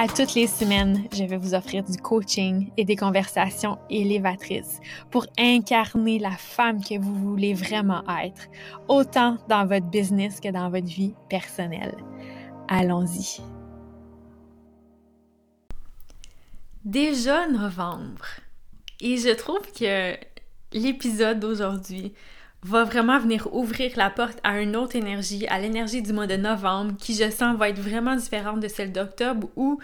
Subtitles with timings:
[0.00, 4.78] À toutes les semaines, je vais vous offrir du coaching et des conversations élévatrices
[5.10, 8.46] pour incarner la femme que vous voulez vraiment être,
[8.86, 11.96] autant dans votre business que dans votre vie personnelle.
[12.68, 13.40] Allons-y.
[16.84, 18.24] Déjà novembre.
[19.00, 20.14] Et je trouve que
[20.72, 22.14] l'épisode d'aujourd'hui
[22.62, 26.36] va vraiment venir ouvrir la porte à une autre énergie, à l'énergie du mois de
[26.36, 29.78] novembre, qui je sens va être vraiment différente de celle d'octobre, où,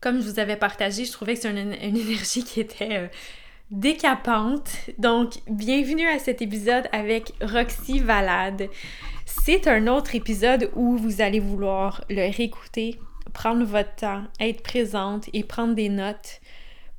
[0.00, 3.08] comme je vous avais partagé, je trouvais que c'est une, énergie qui était euh,
[3.70, 4.70] décapante.
[4.98, 8.68] Donc, bienvenue à cet épisode avec Roxy Valade.
[9.24, 12.98] C'est un autre épisode où vous allez vouloir le réécouter,
[13.32, 16.40] prendre votre temps, être présente et prendre des notes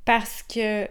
[0.04, 0.88] parce que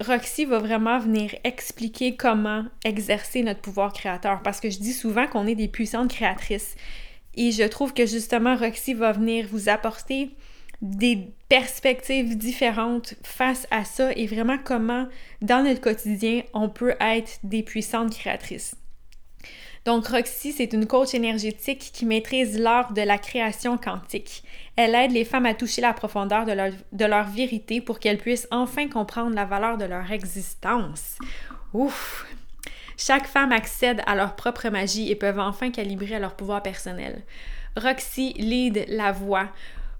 [0.00, 5.26] Roxy va vraiment venir expliquer comment exercer notre pouvoir créateur parce que je dis souvent
[5.26, 6.74] qu'on est des puissantes créatrices.
[7.34, 10.30] Et je trouve que justement Roxy va venir vous apporter
[10.80, 15.06] des perspectives différentes face à ça et vraiment comment
[15.42, 18.76] dans notre quotidien on peut être des puissantes créatrices.
[19.86, 24.42] Donc, Roxy, c'est une coach énergétique qui maîtrise l'art de la création quantique.
[24.82, 28.16] Elle aide les femmes à toucher la profondeur de leur, de leur vérité pour qu'elles
[28.16, 31.18] puissent enfin comprendre la valeur de leur existence.
[31.74, 32.26] Ouf!
[32.96, 37.20] Chaque femme accède à leur propre magie et peuvent enfin calibrer leur pouvoir personnel.
[37.76, 39.50] Roxy lead la voix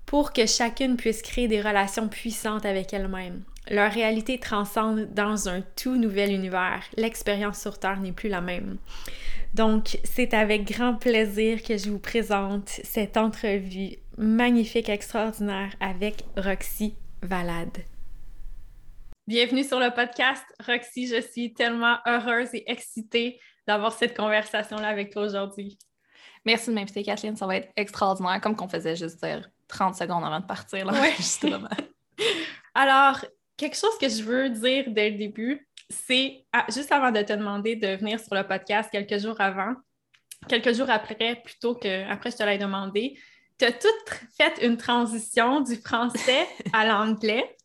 [0.06, 3.42] pour que chacune puisse créer des relations puissantes avec elle-même.
[3.70, 6.84] Leur réalité transcende dans un tout nouvel univers.
[6.96, 8.78] L'expérience sur Terre n'est plus la même.
[9.52, 16.94] Donc, c'est avec grand plaisir que je vous présente cette entrevue magnifique, extraordinaire avec Roxy
[17.22, 17.78] Valade.
[19.26, 20.44] Bienvenue sur le podcast.
[20.66, 25.78] Roxy, je suis tellement heureuse et excitée d'avoir cette conversation-là avec toi aujourd'hui.
[26.44, 27.34] Merci de m'inviter, Kathleen.
[27.34, 30.84] Ça va être extraordinaire, comme qu'on faisait juste dire 30 secondes avant de partir.
[30.84, 30.92] Là.
[31.16, 31.70] justement.
[32.74, 33.24] Alors,
[33.56, 37.32] quelque chose que je veux dire dès le début, c'est ah, juste avant de te
[37.32, 39.76] demander de venir sur le podcast quelques jours avant,
[40.46, 43.16] quelques jours après, plutôt que après je te l'ai demandé,
[43.60, 43.88] tu as tout
[44.38, 47.56] fait une transition du français à l'anglais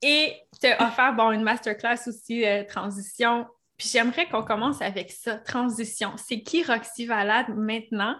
[0.00, 3.46] et tu as offert bon, une masterclass aussi de transition.
[3.76, 6.12] Puis j'aimerais qu'on commence avec ça, transition.
[6.16, 8.16] C'est qui Roxy Valade maintenant?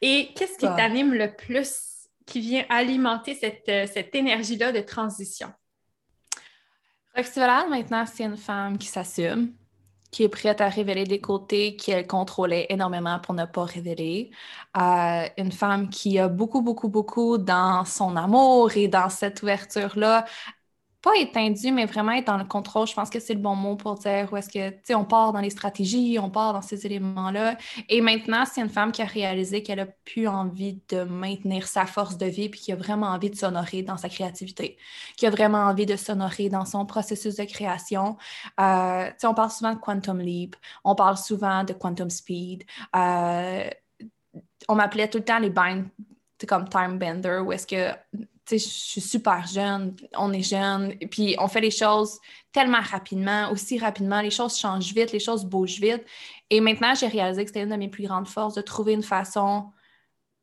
[0.00, 0.74] Et qu'est-ce qui ah.
[0.76, 5.52] t'anime le plus, qui vient alimenter cette, euh, cette énergie-là de transition?
[7.16, 9.52] Roxy Valade, maintenant, c'est une femme qui s'assume,
[10.10, 14.30] qui est prête à révéler des côtés qu'elle contrôlait énormément pour ne pas révéler.
[14.74, 20.24] Une femme qui a beaucoup, beaucoup, beaucoup dans son amour et dans cette ouverture-là
[21.00, 23.76] pas étendu, mais vraiment être dans le contrôle, je pense que c'est le bon mot
[23.76, 26.62] pour dire où est-ce que, tu sais, on part dans les stratégies, on part dans
[26.62, 27.56] ces éléments-là.
[27.88, 31.86] Et maintenant, c'est une femme qui a réalisé qu'elle a plus envie de maintenir sa
[31.86, 34.76] force de vie, puis qui a vraiment envie de s'honorer dans sa créativité,
[35.16, 38.16] qui a vraiment envie de s'honorer dans son processus de création.
[38.58, 42.64] Euh, tu sais, on parle souvent de quantum leap, on parle souvent de quantum speed.
[42.96, 43.70] Euh,
[44.68, 45.86] on m'appelait tout le temps les bind,
[46.48, 47.92] comme time bender, où est-ce que
[48.50, 52.18] je suis super jeune, on est jeune, et puis on fait les choses
[52.52, 56.04] tellement rapidement, aussi rapidement, les choses changent vite, les choses bougent vite.
[56.50, 59.02] Et maintenant, j'ai réalisé que c'était une de mes plus grandes forces de trouver une
[59.02, 59.66] façon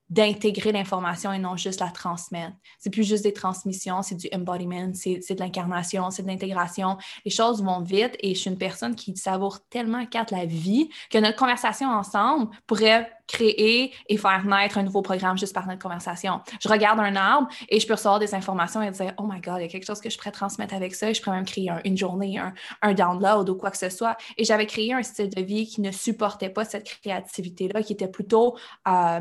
[0.10, 2.56] d'intégrer l'information et non juste la transmettre.
[2.78, 6.98] C'est plus juste des transmissions, c'est du embodiment, c'est de l'incarnation, c'est de l'intégration.
[7.26, 10.90] Les choses vont vite et je suis une personne qui savoure tellement quatre la vie
[11.10, 15.82] que notre conversation ensemble pourrait créer et faire naître un nouveau programme juste par notre
[15.82, 16.42] conversation.
[16.62, 19.58] Je regarde un arbre et je peux recevoir des informations et dire Oh my God,
[19.58, 21.12] il y a quelque chose que je pourrais transmettre avec ça.
[21.12, 24.18] Je pourrais même créer une journée, un, un, download ou quoi que ce soit.
[24.38, 28.08] Et j'avais créé un style de vie qui ne supportait pas cette créativité-là, qui était
[28.08, 28.56] plutôt
[28.88, 29.20] euh,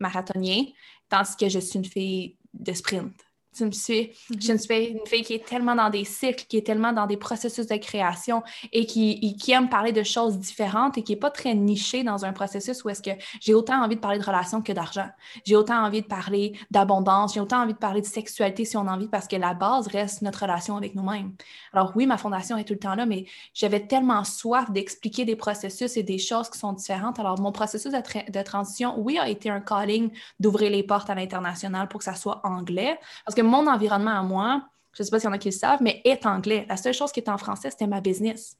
[0.00, 0.64] marathonien,
[1.08, 3.23] tandis que je suis une fille de sprint.
[3.54, 4.10] Tu me suis?
[4.30, 4.58] Je mhm.
[4.58, 7.66] suis une fille qui est tellement dans des cycles, qui est tellement dans des processus
[7.66, 8.42] de création
[8.72, 12.24] et qui, qui aime parler de choses différentes et qui n'est pas très nichée dans
[12.24, 13.10] un processus où est-ce que
[13.40, 15.08] j'ai autant envie de parler de relations que d'argent.
[15.44, 18.86] J'ai autant envie de parler d'abondance, j'ai autant envie de parler de sexualité si on
[18.88, 21.32] a envie, parce que la base reste notre relation avec nous-mêmes.
[21.72, 25.36] Alors oui, ma fondation est tout le temps là, mais j'avais tellement soif d'expliquer des
[25.36, 27.18] processus et des choses qui sont différentes.
[27.18, 30.10] Alors mon processus de, de transition, oui, a été un calling
[30.40, 34.22] d'ouvrir les portes à l'international pour que ça soit anglais, parce que mon environnement à
[34.22, 34.62] moi,
[34.92, 36.66] je ne sais pas s'il y en a qui le savent, mais est anglais.
[36.68, 38.56] La seule chose qui est en français, c'était ma business.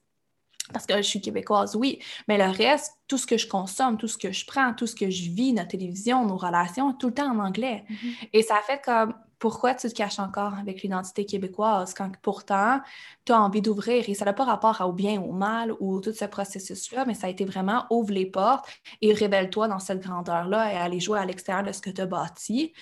[0.73, 1.99] Parce que je suis québécoise, oui.
[2.27, 4.95] Mais le reste, tout ce que je consomme, tout ce que je prends, tout ce
[4.95, 7.85] que je vis, notre télévision, nos relations, tout le temps en anglais.
[7.87, 8.29] Mm-hmm.
[8.33, 12.79] Et ça fait comme pourquoi tu te caches encore avec l'identité québécoise quand pourtant
[13.25, 14.09] tu as envie d'ouvrir?
[14.09, 17.13] Et ça n'a pas rapport au bien ou au mal ou tout ce processus-là, mais
[17.13, 18.65] ça a été vraiment ouvre les portes
[19.01, 22.07] et révèle-toi dans cette grandeur-là et aller jouer à l'extérieur de ce que tu as
[22.07, 22.73] bâti.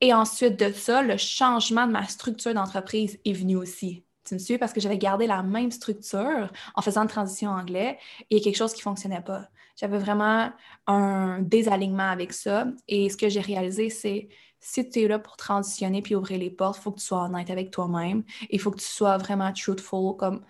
[0.00, 4.04] Et ensuite de ça, le changement de ma structure d'entreprise est venu aussi.
[4.24, 4.58] Tu me suis?
[4.58, 7.98] Parce que j'avais gardé la même structure en faisant une transition anglais
[8.30, 9.48] et quelque chose qui ne fonctionnait pas.
[9.76, 10.50] J'avais vraiment
[10.86, 12.66] un désalignement avec ça.
[12.88, 14.28] Et ce que j'ai réalisé, c'est
[14.58, 17.24] si tu es là pour transitionner puis ouvrir les portes, il faut que tu sois
[17.24, 18.24] honnête avec toi-même.
[18.50, 20.44] Il faut que tu sois vraiment truthful, comme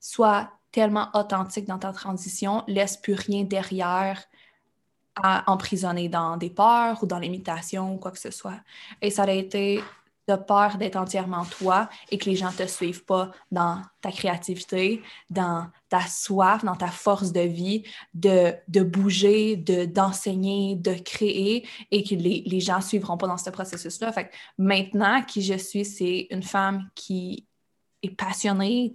[0.00, 4.24] sois tellement authentique dans ta transition, laisse plus rien derrière
[5.16, 8.60] à emprisonner dans des peurs ou dans l'imitation ou quoi que ce soit.
[9.00, 9.82] Et ça a été
[10.28, 14.12] de peur d'être entièrement toi et que les gens ne te suivent pas dans ta
[14.12, 17.82] créativité, dans ta soif, dans ta force de vie,
[18.14, 23.36] de, de bouger, de, d'enseigner, de créer et que les, les gens suivront pas dans
[23.36, 24.12] ce processus-là.
[24.58, 27.46] Maintenant, qui je suis, c'est une femme qui
[28.02, 28.94] est passionnée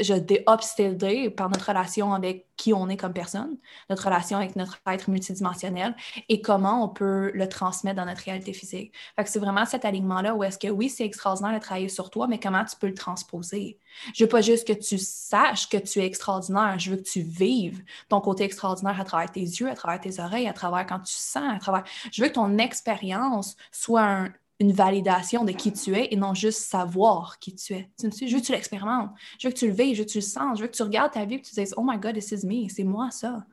[0.00, 3.56] je dé par notre relation avec qui on est comme personne,
[3.90, 5.94] notre relation avec notre être multidimensionnel
[6.28, 8.92] et comment on peut le transmettre dans notre réalité physique.
[9.26, 12.38] c'est vraiment cet alignement-là où est-ce que oui, c'est extraordinaire de travailler sur toi, mais
[12.38, 13.78] comment tu peux le transposer?
[14.14, 17.20] Je veux pas juste que tu saches que tu es extraordinaire, je veux que tu
[17.20, 21.00] vives ton côté extraordinaire à travers tes yeux, à travers tes oreilles, à travers quand
[21.00, 21.84] tu sens, à travers...
[22.10, 26.34] Je veux que ton expérience soit un, une validation de qui tu es et non
[26.34, 27.90] juste savoir qui tu es.
[27.98, 30.06] Tu me je veux que tu l'expérimentes, je veux que tu le veilles, je veux
[30.06, 31.74] que tu le sens, je veux que tu regardes ta vie et que tu dises
[31.76, 33.44] Oh my God, this is me, c'est moi ça.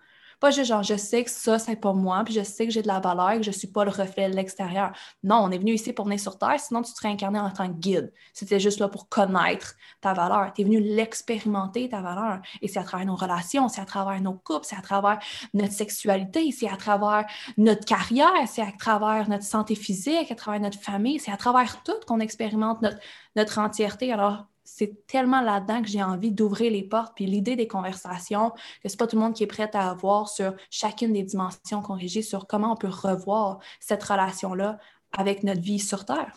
[0.44, 2.82] Pas juste genre, je sais que ça, c'est pas moi, puis je sais que j'ai
[2.82, 4.92] de la valeur et que je suis pas le reflet de l'extérieur.
[5.24, 7.70] Non, on est venu ici pour venir sur Terre, sinon tu serais incarné en tant
[7.70, 8.12] que guide.
[8.34, 10.52] C'était juste là pour connaître ta valeur.
[10.54, 12.42] Tu es venu l'expérimenter, ta valeur.
[12.62, 15.20] Et c'est à travers nos relations, c'est à travers nos couples, c'est à travers
[15.54, 17.26] notre sexualité, c'est à travers
[17.56, 21.84] notre carrière, c'est à travers notre santé physique, à travers notre famille, c'est à travers
[21.84, 23.00] tout qu'on expérimente notre,
[23.38, 24.12] notre entièreté.
[24.12, 27.14] Alors, c'est tellement là-dedans que j'ai envie d'ouvrir les portes.
[27.16, 28.50] Puis l'idée des conversations,
[28.82, 31.82] que c'est pas tout le monde qui est prêt à avoir sur chacune des dimensions
[31.82, 34.80] qu'on régit, sur comment on peut revoir cette relation-là
[35.16, 36.36] avec notre vie sur Terre.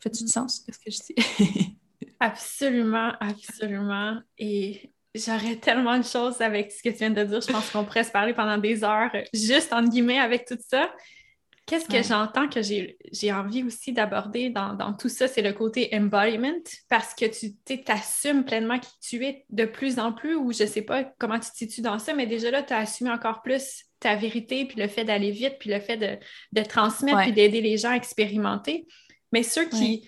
[0.00, 1.78] Fait-tu du sens, ce que je dis?
[2.20, 4.20] absolument, absolument.
[4.36, 7.40] Et j'aurais tellement de choses avec ce que tu viens de dire.
[7.40, 10.90] Je pense qu'on pourrait se parler pendant des heures, juste en guillemets, avec tout ça.
[11.66, 16.62] Qu'est-ce que j'entends que j'ai envie aussi d'aborder dans, tout ça, c'est le côté embodiment,
[16.90, 20.82] parce que tu t'assumes pleinement qui tu es de plus en plus, ou je sais
[20.82, 23.84] pas comment tu te situes dans ça, mais déjà là, tu as assumé encore plus
[23.98, 25.96] ta vérité, puis le fait d'aller vite, puis le fait
[26.52, 28.86] de, transmettre, puis d'aider les gens à expérimenter.
[29.32, 30.06] Mais ceux qui,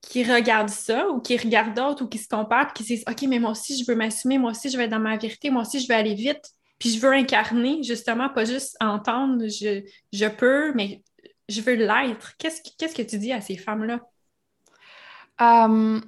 [0.00, 3.04] qui regardent ça, ou qui regardent d'autres, ou qui se comparent, puis qui se disent
[3.08, 5.50] OK, mais moi aussi, je veux m'assumer, moi aussi, je vais être dans ma vérité,
[5.50, 9.82] moi aussi, je vais aller vite puis je veux incarner, justement, pas juste entendre, je,
[10.12, 11.02] je peux, mais
[11.48, 12.36] je veux l'être.
[12.38, 14.00] Qu'est-ce, qu'est-ce que tu dis à ces femmes-là?
[15.40, 16.00] Um,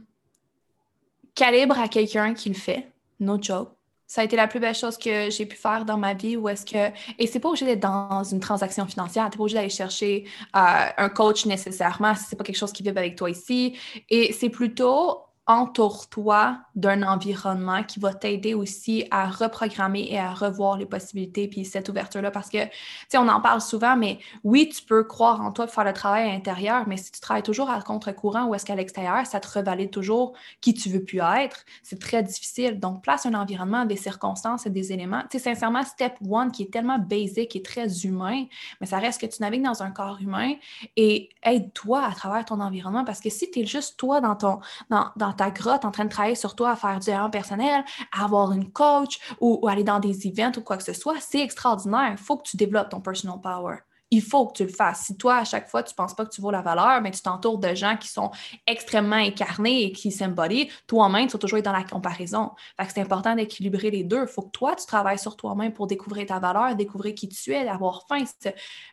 [1.34, 2.90] calibre à quelqu'un qui le fait,
[3.20, 3.72] no joke.
[4.08, 6.48] Ça a été la plus belle chose que j'ai pu faire dans ma vie où
[6.48, 6.92] est-ce que.
[7.18, 10.24] Et c'est pas obligé d'être dans une transaction financière, t'es pas obligé d'aller chercher
[10.54, 13.76] euh, un coach nécessairement si c'est pas quelque chose qui vit avec toi ici.
[14.08, 20.76] Et c'est plutôt entoure-toi d'un environnement qui va t'aider aussi à reprogrammer et à revoir
[20.76, 22.70] les possibilités puis cette ouverture-là parce que, tu
[23.08, 25.92] sais, on en parle souvent, mais oui, tu peux croire en toi pour faire le
[25.92, 29.38] travail à l'intérieur, mais si tu travailles toujours à contre-courant ou est-ce qu'à l'extérieur, ça
[29.40, 32.80] te revalide toujours qui tu veux plus être, c'est très difficile.
[32.80, 35.22] Donc, place un environnement, des circonstances et des éléments.
[35.30, 38.44] Tu sais, sincèrement, step one qui est tellement basic et très humain,
[38.80, 40.54] mais ça reste que tu navigues dans un corps humain
[40.96, 44.58] et aide-toi à travers ton environnement parce que si tu es juste toi dans ton,
[44.90, 47.84] dans, dans ta grotte en train de travailler sur toi à faire du développement personnel,
[48.12, 51.40] à avoir une coach ou, aller dans des events ou quoi que ce soit, c'est
[51.40, 52.10] extraordinaire.
[52.12, 53.76] Il faut que tu développes ton personal power
[54.10, 55.04] il faut que tu le fasses.
[55.06, 57.10] Si toi, à chaque fois, tu ne penses pas que tu vaux la valeur, mais
[57.10, 58.30] tu t'entoures de gens qui sont
[58.66, 62.52] extrêmement incarnés et qui s'embodient, toi-même, tu vas toujours être dans la comparaison.
[62.80, 64.22] Fait c'est important d'équilibrer les deux.
[64.22, 67.52] Il faut que toi, tu travailles sur toi-même pour découvrir ta valeur, découvrir qui tu
[67.52, 68.24] es, d'avoir faim.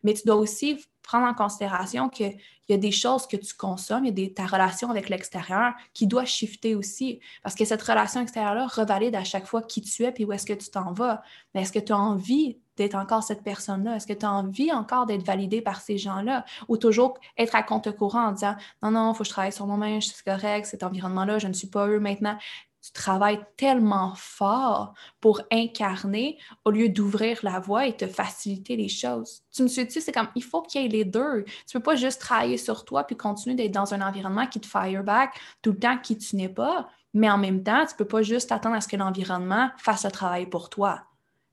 [0.03, 2.37] Mais tu dois aussi prendre en considération qu'il
[2.69, 6.07] y a des choses que tu consommes, il y a ta relation avec l'extérieur qui
[6.07, 7.19] doit shifter aussi.
[7.43, 10.45] Parce que cette relation extérieure-là revalide à chaque fois qui tu es puis où est-ce
[10.45, 11.21] que tu t'en vas.
[11.53, 13.97] Mais est-ce que tu as envie d'être encore cette personne-là?
[13.97, 16.45] Est-ce que tu as envie encore d'être validé par ces gens-là?
[16.67, 19.53] Ou toujours être à compte courant en disant non, non, il faut que je travaille
[19.53, 22.37] sur moi-même, c'est correct, cet environnement-là, je ne suis pas eux maintenant
[22.83, 28.89] tu travailles tellement fort pour incarner au lieu d'ouvrir la voie et te faciliter les
[28.89, 29.41] choses.
[29.55, 31.45] Tu me suis dit, c'est comme, il faut qu'il y ait les deux.
[31.65, 34.67] Tu peux pas juste travailler sur toi puis continuer d'être dans un environnement qui te
[34.67, 38.21] fireback tout le temps qui tu n'es pas, mais en même temps, tu peux pas
[38.21, 41.03] juste attendre à ce que l'environnement fasse le travail pour toi.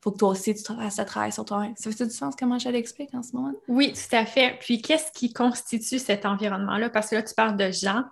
[0.00, 1.68] Il faut que toi aussi, tu fasses le travail sur toi.
[1.76, 3.52] Ça fait du sens comment je l'explique en ce moment?
[3.68, 4.58] Oui, tout à fait.
[4.58, 6.88] Puis, qu'est-ce qui constitue cet environnement-là?
[6.88, 8.04] Parce que là, tu parles de gens,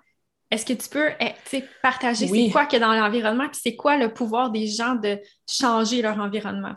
[0.50, 3.76] est-ce que tu peux eh, partager c'est quoi qu'il y a dans l'environnement, puis c'est
[3.76, 6.74] quoi le pouvoir des gens de changer leur environnement?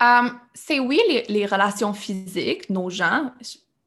[0.00, 3.32] Um, c'est oui, les, les, relations physiques, nos gens.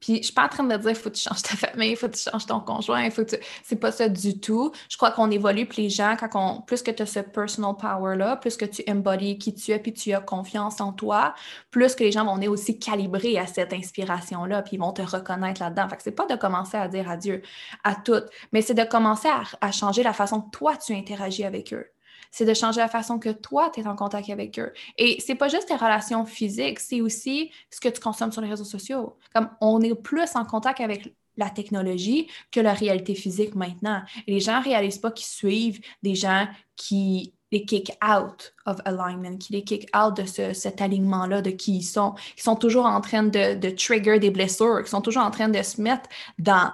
[0.03, 2.09] Puis je suis pas en train de dire faut que tu changes ta famille, faut
[2.09, 3.43] que tu changes ton conjoint, faut que tu...
[3.63, 4.73] c'est pas ça du tout.
[4.89, 7.73] Je crois qu'on évolue puis les gens quand on plus que tu as ce personal
[7.77, 11.33] power là, plus que tu embodies qui tu es puis tu as confiance en toi,
[11.71, 14.91] plus que les gens vont être aussi calibrés à cette inspiration là puis ils vont
[14.91, 15.87] te reconnaître là-dedans.
[15.87, 17.41] Fait que c'est pas de commencer à dire adieu
[17.85, 21.45] à toutes, mais c'est de commencer à, à changer la façon que toi tu interagis
[21.45, 21.87] avec eux
[22.33, 24.73] c'est de changer la façon que toi, tu es en contact avec eux.
[24.97, 28.49] Et c'est pas juste tes relations physiques, c'est aussi ce que tu consommes sur les
[28.49, 29.15] réseaux sociaux.
[29.35, 34.01] Comme on est plus en contact avec la technologie que la réalité physique maintenant.
[34.27, 39.37] Les gens ne réalisent pas qu'ils suivent des gens qui les kick out of alignment,
[39.37, 42.99] qui les kick out de cet alignement-là, de qui ils sont, qui sont toujours en
[42.99, 46.09] train de, de trigger des blessures, qui sont toujours en train de se mettre
[46.39, 46.71] dans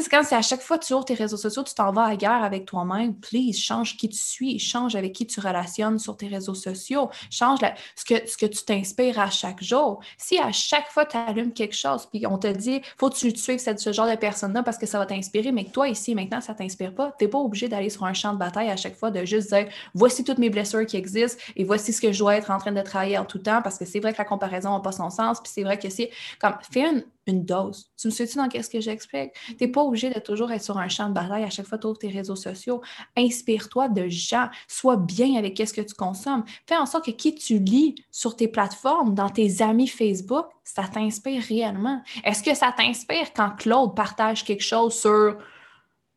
[0.00, 2.16] c'est comme si à chaque fois tu ouvres tes réseaux sociaux, tu t'en vas à
[2.16, 3.14] guerre avec toi-même.
[3.14, 7.58] Please, change qui tu suis, change avec qui tu relationnes sur tes réseaux sociaux, change
[7.96, 10.00] ce, que, ce que tu t'inspires à chaque jour.
[10.16, 13.36] Si à chaque fois tu allumes quelque chose, puis on te dit, faut que tu
[13.36, 16.40] suives ce genre de personne-là parce que ça va t'inspirer, mais que toi, ici, maintenant,
[16.40, 18.96] ça t'inspire pas, tu n'es pas obligé d'aller sur un champ de bataille à chaque
[18.96, 22.18] fois, de juste dire, voici toutes mes blessures qui existent et voici ce que je
[22.18, 24.24] dois être en train de travailler en tout temps parce que c'est vrai que la
[24.24, 27.90] comparaison n'a pas son sens, puis c'est vrai que c'est comme, fais une, une dose.
[27.96, 29.32] Tu me suis-tu dans qu'est-ce que j'explique?
[29.46, 31.78] Tu n'es pas obligé de toujours être sur un champ de bataille à chaque fois
[31.78, 32.82] que tu ouvres tes réseaux sociaux.
[33.16, 34.48] Inspire-toi de gens.
[34.68, 36.44] Sois bien avec qu'est-ce que tu consommes.
[36.66, 40.84] Fais en sorte que qui tu lis sur tes plateformes, dans tes amis Facebook, ça
[40.84, 42.02] t'inspire réellement.
[42.24, 45.36] Est-ce que ça t'inspire quand Claude partage quelque chose sur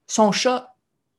[0.07, 0.74] son chat?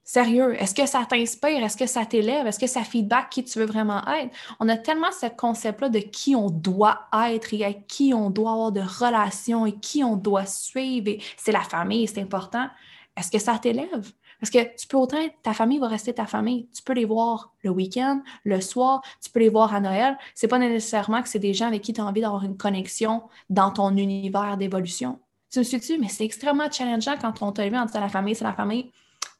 [0.08, 1.64] Sérieux, est-ce que ça t'inspire?
[1.64, 2.46] Est-ce que ça t'élève?
[2.46, 4.32] Est-ce que ça feedback qui tu veux vraiment être?
[4.60, 8.52] On a tellement ce concept-là de qui on doit être et avec qui on doit
[8.52, 11.20] avoir de relations et qui on doit suivre.
[11.36, 12.68] C'est la famille, c'est important.
[13.16, 14.12] Est-ce que ça t'élève?
[14.38, 16.68] Parce que tu peux autant, ta famille va rester ta famille.
[16.72, 20.16] Tu peux les voir le week-end, le soir, tu peux les voir à Noël.
[20.36, 23.24] C'est pas nécessairement que c'est des gens avec qui tu as envie d'avoir une connexion
[23.50, 25.18] dans ton univers d'évolution.
[25.50, 25.98] Tu me suis-tu?
[25.98, 28.92] Mais c'est extrêmement challengeant quand on t'a vu en disant la famille, c'est la famille.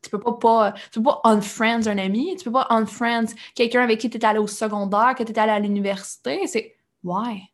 [0.02, 3.83] Tu peux pas, pas, tu peux pas unfriend un ami, tu peux pas unfriend quelqu'un
[3.83, 6.47] avec qui tu es allé au secondaire, que tu es allé à l'université.
[6.47, 7.50] C'est why?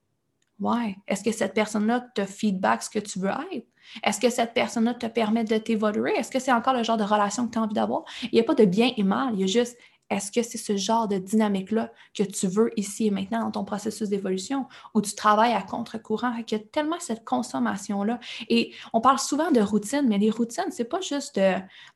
[0.61, 0.97] Why?
[1.09, 3.67] Est-ce que cette personne-là te feedback ce que tu veux être?
[4.03, 6.13] Est-ce que cette personne-là te permet de t'évoluer?
[6.17, 8.05] Est-ce que c'est encore le genre de relation que tu as envie d'avoir?
[8.25, 9.77] Il n'y a pas de bien et mal, il y a juste
[10.13, 13.65] est-ce que c'est ce genre de dynamique-là que tu veux ici et maintenant dans ton
[13.65, 16.35] processus d'évolution où tu travailles à contre-courant?
[16.37, 18.21] Il y a tellement cette consommation-là.
[18.49, 21.41] Et on parle souvent de routine, mais les routines, c'est pas juste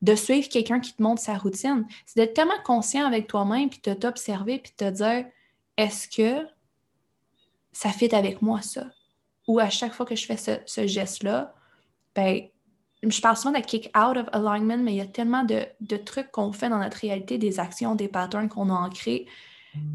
[0.03, 1.87] de, suivre quelqu'un qui te montre sa routine.
[2.07, 5.27] C'est d'être tellement conscient avec toi-même, puis de t'observer, puis de te dire
[5.77, 6.47] est-ce que
[7.73, 8.87] ça fit avec moi, ça?
[9.47, 11.55] Ou à chaque fois que je fais ce, ce geste-là,
[12.15, 12.49] ben,
[13.03, 16.31] je parle souvent de kick out of alignment, mais il y a tellement de, trucs
[16.31, 19.27] qu'on fait dans notre réalité, des actions, des patterns qu'on a ancrés,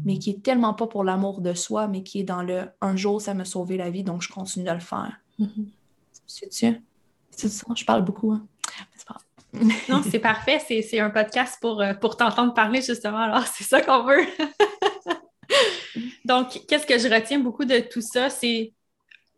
[0.04, 2.96] mais qui est tellement pas pour l'amour de soi, mais qui est dans le un
[2.96, 5.12] jour, ça m'a sauvé la vie, donc je continue de le faire.
[5.40, 5.66] Mm-hmm.
[6.26, 8.32] C'est ça, je parle beaucoup.
[8.32, 8.46] Hein.
[9.88, 10.60] non, c'est parfait.
[10.66, 13.18] C'est un podcast pour, euh, pour t'entendre parler, justement.
[13.18, 14.24] Alors, c'est ça qu'on veut.
[16.24, 18.30] donc, qu'est-ce que je retiens beaucoup de tout ça?
[18.30, 18.72] C'est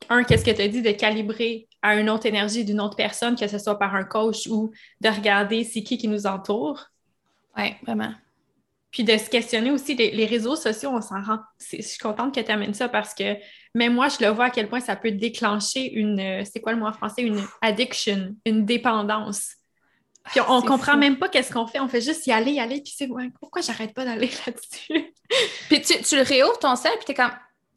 [0.08, 3.36] un, qu'est-ce que tu as dit de calibrer à une autre énergie d'une autre personne,
[3.36, 4.72] que ce soit par un coach ou
[5.02, 6.86] de regarder c'est qui qui nous entoure.
[7.58, 8.14] Oui, vraiment.
[8.90, 11.40] Puis de se questionner aussi, les, réseaux sociaux, on s'en rend.
[11.60, 13.36] Je suis contente que tu amènes ça parce que
[13.74, 16.42] même moi, je le vois à quel point ça peut déclencher une.
[16.46, 17.20] C'est quoi le mot en français?
[17.20, 19.56] Une addiction, une dépendance.
[20.30, 21.80] Puis on, ne comprend même pas qu'est-ce qu'on fait.
[21.80, 22.80] On fait juste y aller, y aller.
[22.80, 25.12] Puis c'est ouais, pourquoi j'arrête pas d'aller là-dessus?
[25.68, 27.32] puis tu, tu le réouvres ton sel, puis tu es comme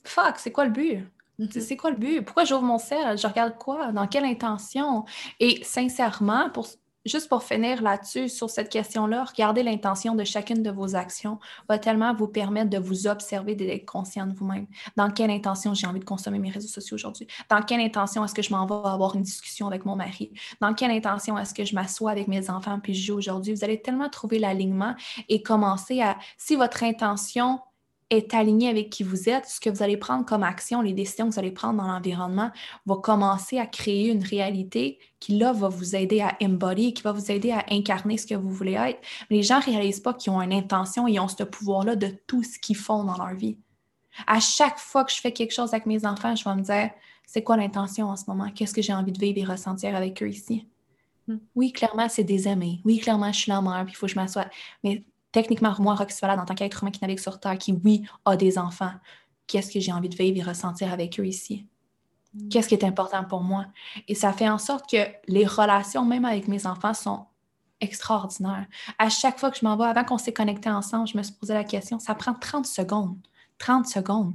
[0.06, 1.04] fuck, c'est quoi le but?
[1.40, 1.60] Mm-hmm.
[1.60, 2.22] C'est quoi le but?
[2.22, 3.18] Pourquoi j'ouvre mon sel?
[3.18, 3.92] Je regarde quoi?
[3.92, 5.06] Dans quelle intention?
[5.40, 6.68] Et sincèrement, pour,
[7.06, 11.38] juste pour finir là-dessus, sur cette question-là, regardez l'intention de chacune de vos actions
[11.70, 14.66] va tellement vous permettre de vous observer, d'être conscient de vous-même.
[14.96, 17.28] Dans quelle intention j'ai envie de consommer mes réseaux sociaux aujourd'hui?
[17.50, 20.34] Dans quelle intention est-ce que je m'en vais avoir une discussion avec mon mari?
[20.60, 23.54] Dans quelle intention est-ce que je m'assois avec mes enfants puis je joue aujourd'hui?
[23.54, 24.96] Vous allez tellement trouver l'alignement
[25.30, 27.60] et commencer à, si votre intention
[28.10, 31.28] est aligné avec qui vous êtes, ce que vous allez prendre comme action, les décisions
[31.28, 32.52] que vous allez prendre dans l'environnement,
[32.86, 37.12] va commencer à créer une réalité qui, là, va vous aider à embody, qui va
[37.12, 39.00] vous aider à incarner ce que vous voulez être.
[39.30, 42.08] Mais les gens ne réalisent pas qu'ils ont une intention, ils ont ce pouvoir-là de
[42.28, 43.58] tout ce qu'ils font dans leur vie.
[44.26, 46.92] À chaque fois que je fais quelque chose avec mes enfants, je vais me dire,
[47.26, 48.50] c'est quoi l'intention en ce moment?
[48.56, 50.66] Qu'est-ce que j'ai envie de vivre et ressentir avec eux ici?
[51.28, 51.38] Hmm.
[51.56, 52.82] Oui, clairement, c'est des amis.
[52.86, 54.46] Oui, clairement, je suis la mère, puis il faut que je m'assoie.
[54.84, 58.04] Mais techniquement, moi, Roxy Valade, en tant qu'être humain qui navigue sur Terre, qui, oui,
[58.26, 58.94] a des enfants,
[59.48, 61.66] qu'est-ce que j'ai envie de vivre et ressentir avec eux ici?
[62.34, 62.50] Mm.
[62.50, 63.66] Qu'est-ce qui est important pour moi?
[64.08, 67.26] Et ça fait en sorte que les relations, même avec mes enfants, sont
[67.80, 68.66] extraordinaires.
[68.98, 71.34] À chaque fois que je m'en vais, avant qu'on s'est connectés ensemble, je me suis
[71.34, 73.18] posé la question, ça prend 30 secondes.
[73.60, 74.34] 30 secondes.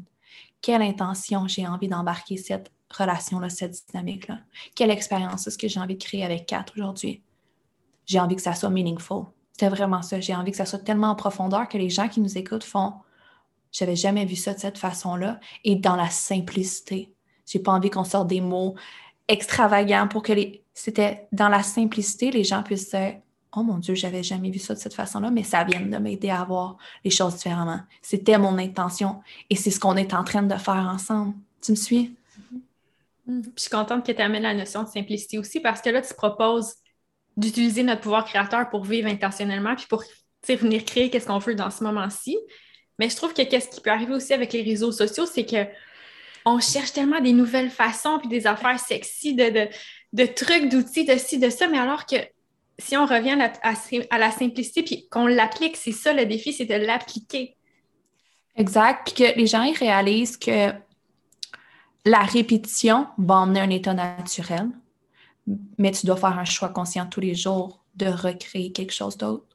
[0.60, 4.38] Quelle intention j'ai envie d'embarquer cette relation-là, cette dynamique-là?
[4.76, 7.22] Quelle expérience est-ce que j'ai envie de créer avec Kat aujourd'hui?
[8.06, 9.26] J'ai envie que ça soit meaningful.
[9.62, 10.18] C'était vraiment ça.
[10.18, 12.94] J'ai envie que ça soit tellement en profondeur que les gens qui nous écoutent font
[13.70, 17.12] J'avais jamais vu ça de cette façon-là et dans la simplicité.
[17.46, 18.74] J'ai pas envie qu'on sorte des mots
[19.28, 20.64] extravagants pour que les.
[20.74, 23.20] C'était dans la simplicité, les gens puissent dire
[23.54, 26.30] Oh mon Dieu, j'avais jamais vu ça de cette façon-là, mais ça vient de m'aider
[26.30, 27.82] à voir les choses différemment.
[28.00, 31.34] C'était mon intention et c'est ce qu'on est en train de faire ensemble.
[31.60, 32.16] Tu me suis?
[33.28, 33.44] Mm-hmm.
[33.54, 36.14] je suis contente que tu amènes la notion de simplicité aussi parce que là, tu
[36.14, 36.81] proposes
[37.36, 40.04] d'utiliser notre pouvoir créateur pour vivre intentionnellement puis pour
[40.48, 42.36] venir créer qu'est-ce qu'on veut dans ce moment-ci.
[42.98, 45.66] Mais je trouve que qu'est-ce qui peut arriver aussi avec les réseaux sociaux, c'est que
[46.44, 49.68] on cherche tellement des nouvelles façons puis des affaires sexy, de,
[50.12, 52.16] de, trucs, d'outils, de ci, de ça, mais alors que
[52.78, 56.74] si on revient à, la simplicité puis qu'on l'applique, c'est ça le défi, c'est de
[56.74, 57.56] l'appliquer.
[58.56, 59.02] Exact.
[59.04, 60.72] Puis que les gens ils réalisent que
[62.04, 64.68] la répétition va emmener un état naturel
[65.78, 69.52] mais tu dois faire un choix conscient tous les jours de recréer quelque chose d'autre.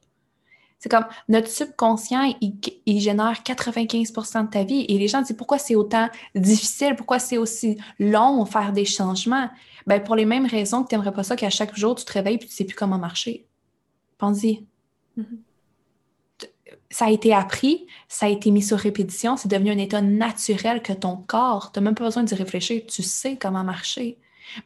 [0.78, 4.86] C'est comme notre subconscient, il, génère 95% de ta vie.
[4.88, 8.84] Et les gens disent pourquoi c'est autant difficile, pourquoi c'est aussi long de faire des
[8.84, 9.50] changements?
[9.86, 12.12] Ben, pour les mêmes raisons que tu n'aimerais pas ça qu'à chaque jour tu te
[12.12, 13.46] réveilles et tu ne sais plus comment marcher.
[14.18, 14.66] Pense-y.
[15.18, 15.38] Mm-hmm.
[16.90, 20.80] Ça a été appris, ça a été mis sur répétition, c'est devenu un état naturel
[20.80, 24.16] que ton corps, tu n'as même pas besoin d'y réfléchir, tu sais comment marcher.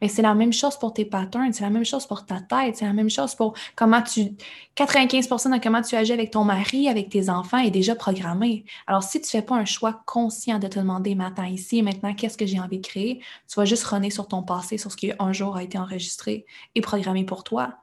[0.00, 2.76] Mais c'est la même chose pour tes patterns, c'est la même chose pour ta tête,
[2.76, 4.36] c'est la même chose pour comment tu.
[4.76, 8.64] 95% de comment tu agis avec ton mari, avec tes enfants est déjà programmé.
[8.86, 11.82] Alors, si tu ne fais pas un choix conscient de te demander maintenant, ici et
[11.82, 14.90] maintenant, qu'est-ce que j'ai envie de créer, tu vas juste runner sur ton passé, sur
[14.90, 17.74] ce qui un jour a été enregistré et programmé pour toi.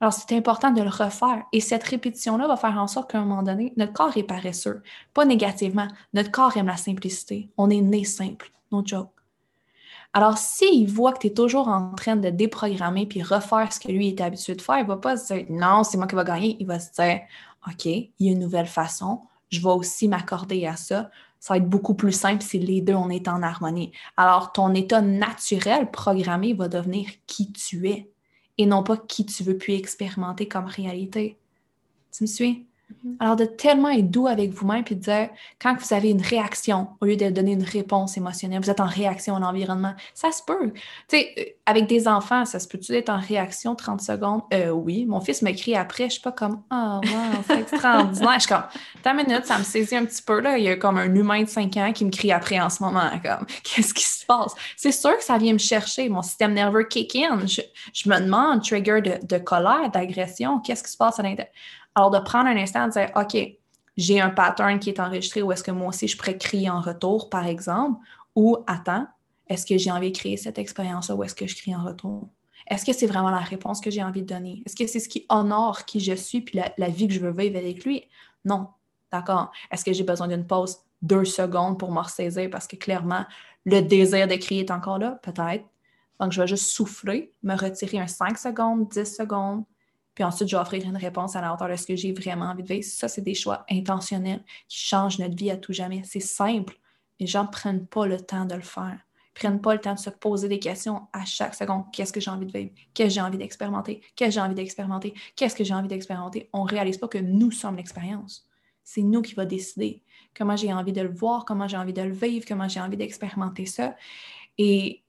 [0.00, 1.44] Alors, c'est important de le refaire.
[1.52, 4.82] Et cette répétition-là va faire en sorte qu'à un moment donné, notre corps est paresseux.
[5.12, 5.88] Pas négativement.
[6.14, 7.50] Notre corps aime la simplicité.
[7.56, 8.52] On est né simple.
[8.70, 9.17] No joke.
[10.14, 13.88] Alors, s'il voit que tu es toujours en train de déprogrammer puis refaire ce que
[13.88, 16.16] lui est habitué de faire, il ne va pas se dire non, c'est moi qui
[16.16, 16.56] vais gagner.
[16.60, 17.20] Il va se dire
[17.66, 21.10] OK, il y a une nouvelle façon, je vais aussi m'accorder à ça.
[21.40, 23.92] Ça va être beaucoup plus simple si les deux, on est en harmonie.
[24.16, 28.10] Alors, ton état naturel programmé va devenir qui tu es
[28.58, 31.38] et non pas qui tu veux puis expérimenter comme réalité.
[32.12, 32.67] Tu me suis?
[33.04, 33.16] Mhm.
[33.20, 35.28] Alors, de tellement être doux avec vous-même, puis de dire,
[35.60, 38.86] quand vous avez une réaction, au lieu de donner une réponse émotionnelle, vous êtes en
[38.86, 40.72] réaction à l'environnement, ça se peut.
[40.72, 44.42] Tu sais, euh, avec des enfants, ça se peut-tu être en réaction 30 secondes?
[44.54, 45.04] Euh, oui.
[45.06, 48.34] Mon fils m'écrit après, je suis pas comme, oh, wow, c'est extraordinaire.
[48.34, 48.64] je suis comme,
[49.02, 50.56] ta minute, ça me saisit un petit peu, là.
[50.56, 52.82] Il y a comme un humain de 5 ans qui me crie après en ce
[52.82, 54.54] moment, comme, qu'est-ce qui se passe?
[54.76, 56.08] C'est sûr que ça vient me chercher.
[56.08, 57.40] Mon système nerveux kick in.
[57.46, 61.52] Je, me demande, trigger de, de colère, d'agression, qu'est-ce qui se passe à l'intérieur?
[61.94, 63.36] Alors, de prendre un instant et de dire, OK,
[63.96, 66.80] j'ai un pattern qui est enregistré ou est-ce que moi aussi je pourrais crier en
[66.80, 68.00] retour, par exemple,
[68.36, 69.06] ou attends,
[69.48, 72.28] est-ce que j'ai envie de créer cette expérience-là ou est-ce que je crie en retour?
[72.70, 74.62] Est-ce que c'est vraiment la réponse que j'ai envie de donner?
[74.66, 77.32] Est-ce que c'est ce qui honore qui je suis puis la, vie que je veux
[77.32, 78.04] vivre avec lui?
[78.44, 78.68] Non.
[79.10, 79.50] D'accord.
[79.72, 83.24] Est-ce que j'ai besoin d'une pause deux secondes pour me ressaisir parce que clairement,
[83.64, 85.18] le désir de crier est encore là?
[85.22, 85.64] Peut-être.
[86.20, 89.64] Donc, je vais juste souffler, me retirer un 5 secondes, 10 secondes,
[90.18, 92.46] puis ensuite, je vais offrir une réponse à la hauteur de ce que j'ai vraiment
[92.46, 92.84] envie de vivre.
[92.84, 96.02] Ça, c'est des choix intentionnels qui changent notre vie à tout jamais.
[96.04, 96.76] C'est simple.
[97.20, 98.98] Les gens ne prennent pas le temps de le faire.
[98.98, 101.84] Ils ne prennent pas le temps de se poser des questions à chaque seconde.
[101.92, 102.72] Qu'est-ce que j'ai envie de vivre?
[102.94, 104.00] Qu'est-ce que j'ai envie d'expérimenter?
[104.16, 105.14] Qu'est-ce que j'ai envie d'expérimenter?
[105.36, 106.50] Qu'est-ce que j'ai envie d'expérimenter?
[106.52, 108.44] On ne réalise pas que nous sommes l'expérience.
[108.82, 110.02] C'est nous qui va décider
[110.36, 112.96] comment j'ai envie de le voir, comment j'ai envie de le vivre, comment j'ai envie
[112.96, 113.94] d'expérimenter ça.
[114.58, 115.04] Et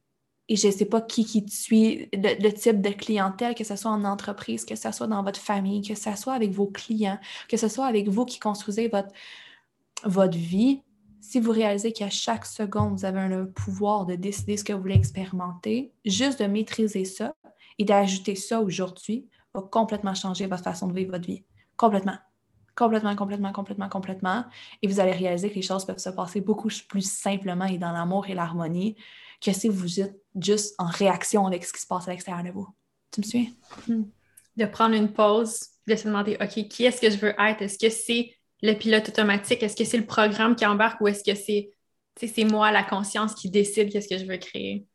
[0.50, 3.92] et je ne sais pas qui qui suit, le, type de clientèle, que ce soit
[3.92, 7.56] en entreprise, que ce soit dans votre famille, que ce soit avec vos clients, que
[7.56, 9.10] ce soit avec vous qui construisez votre,
[10.04, 10.82] votre vie.
[11.22, 14.82] Si vous réalisez qu'à chaque seconde, vous avez le pouvoir de décider ce que vous
[14.82, 17.36] voulez expérimenter, juste de maîtriser ça
[17.78, 21.44] et d'ajouter ça aujourd'hui va complètement changer votre façon de vivre votre vie.
[21.78, 22.18] Complètement.
[22.76, 24.46] complètement, complètement, complètement, complètement.
[24.82, 27.92] Et vous allez réaliser que les choses peuvent se passer beaucoup plus simplement et dans
[27.92, 28.96] l'amour et l'harmonie
[29.42, 32.52] que si vous êtes juste en réaction avec ce qui se passe à l'extérieur de
[32.52, 32.68] vous.
[33.12, 33.56] Tu me suis?
[33.88, 34.04] Hmm.
[34.58, 37.62] De prendre une pause, de se demander, OK, qui est-ce que je veux être?
[37.62, 39.64] Est-ce que c'est le pilote automatique?
[39.64, 41.72] Est-ce que c'est le programme qui embarque ou est-ce que c'est
[42.28, 44.86] c'est moi, la conscience, qui décide qu'est-ce que je veux créer?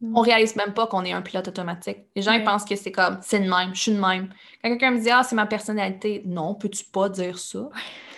[0.00, 0.16] Hmm.
[0.16, 1.98] On réalise même pas qu'on est un pilote automatique.
[2.16, 4.32] Les gens ils pensent que c'est comme c'est le même, je suis de même.
[4.62, 7.68] Quand quelqu'un me dit Ah, c'est ma personnalité, non, peux-tu pas dire ça?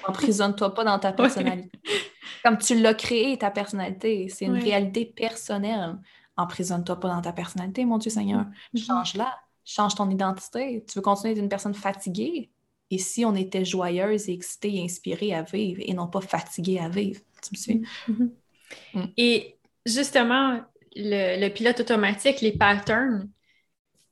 [0.07, 1.71] Emprisonne-toi pas dans ta personnalité.
[2.45, 5.99] Comme tu l'as créé, ta personnalité, c'est une réalité personnelle.
[6.37, 8.47] Emprisonne-toi pas dans ta personnalité, mon Dieu Seigneur.
[8.75, 8.87] Mm-hmm.
[8.87, 9.35] Change-la.
[9.65, 10.85] Change ton identité.
[10.89, 12.51] Tu veux continuer d'être une personne fatiguée?
[12.91, 16.89] Et si on était joyeuse, excitée et inspirée à vivre et non pas fatiguée à
[16.89, 17.21] vivre?
[17.43, 17.83] Tu me suis?
[18.09, 18.31] Mm-hmm.
[18.95, 19.07] Mm.
[19.17, 20.61] Et justement,
[20.97, 23.29] le, pilote automatique, les patterns,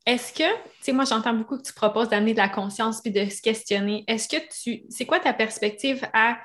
[0.06, 3.10] est-ce que, tu sais, moi j'entends beaucoup que tu proposes d'amener de la conscience puis
[3.10, 4.04] de se questionner.
[4.08, 6.38] Est-ce que tu, c'est quoi ta perspective à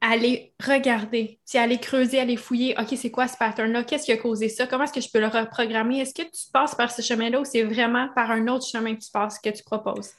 [0.00, 3.82] aller regarder, tu aller creuser, aller fouiller, OK, c'est quoi ce pattern-là?
[3.82, 4.66] Qu'est-ce qui a causé ça?
[4.66, 6.00] Comment est-ce que je peux le reprogrammer?
[6.00, 9.00] Est-ce que tu passes par ce chemin-là ou c'est vraiment par un autre chemin que
[9.00, 10.10] tu passes, que tu proposes?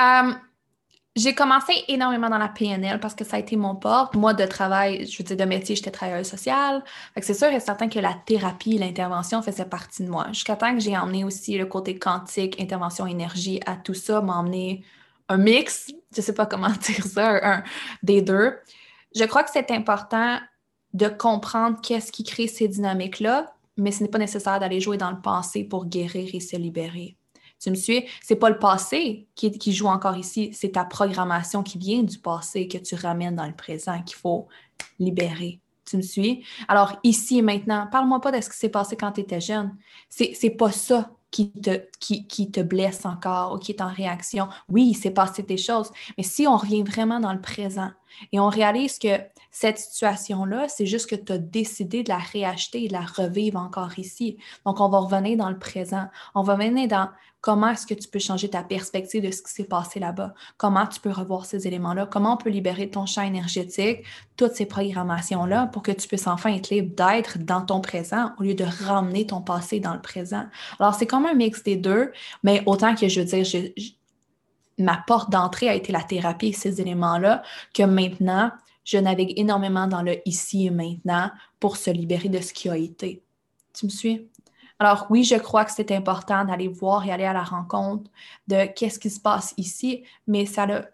[0.00, 0.32] Euh,
[1.16, 4.14] j'ai commencé énormément dans la PNL parce que ça a été mon porte.
[4.14, 6.84] Moi, de travail, je veux dire, de métier, j'étais travailleuse sociale.
[7.20, 10.28] c'est sûr et certain que la thérapie, l'intervention faisait partie de moi.
[10.28, 14.36] Jusqu'à temps que j'ai emmené aussi le côté quantique, intervention énergie à tout ça, m'a
[14.36, 14.84] emmené
[15.28, 17.64] un mix, je sais pas comment dire ça, un,
[18.02, 18.56] des deux.
[19.14, 20.38] Je crois que c'est important
[20.92, 25.10] de comprendre qu'est-ce qui crée ces dynamiques-là, mais ce n'est pas nécessaire d'aller jouer dans
[25.10, 27.16] le passé pour guérir et se libérer.
[27.60, 28.06] Tu me suis?
[28.22, 32.66] C'est pas le passé qui, joue encore ici, c'est ta programmation qui vient du passé
[32.68, 34.48] que tu ramènes dans le présent qu'il faut
[34.98, 35.60] libérer.
[35.84, 36.44] Tu me suis?
[36.68, 39.76] Alors, ici et maintenant, parle-moi pas de ce qui s'est passé quand tu étais jeune.
[40.08, 44.48] C'est pas ça qui te, qui, qui te blesse encore ou qui est en réaction.
[44.68, 47.90] Oui, il s'est passé des choses, mais si on revient vraiment dans le présent
[48.32, 52.84] et on réalise que cette situation-là, c'est juste que tu as décidé de la réacheter
[52.84, 54.36] et de la revivre encore ici.
[54.66, 56.06] Donc, on va revenir dans le présent.
[56.34, 57.08] On va revenir dans
[57.40, 60.34] comment est-ce que tu peux changer ta perspective de ce qui s'est passé là-bas.
[60.56, 62.06] Comment tu peux revoir ces éléments-là?
[62.06, 64.04] Comment on peut libérer ton champ énergétique,
[64.36, 68.42] toutes ces programmations-là pour que tu puisses enfin être libre d'être dans ton présent au
[68.42, 70.44] lieu de ramener ton passé dans le présent?
[70.78, 73.70] Alors, c'est comme un mix des deux, mais autant que je veux dire,
[74.78, 77.42] ma porte d'entrée a été la thérapie, ces éléments-là,
[77.74, 78.50] que maintenant,
[78.84, 81.30] je navigue énormément dans le ici et maintenant
[81.60, 83.22] pour se libérer de ce qui a été.
[83.74, 84.28] Tu me suis?
[84.78, 88.10] Alors oui, je crois que c'est important d'aller voir et aller à la rencontre
[88.48, 90.84] de qu'est-ce qui se passe ici, mais ça le,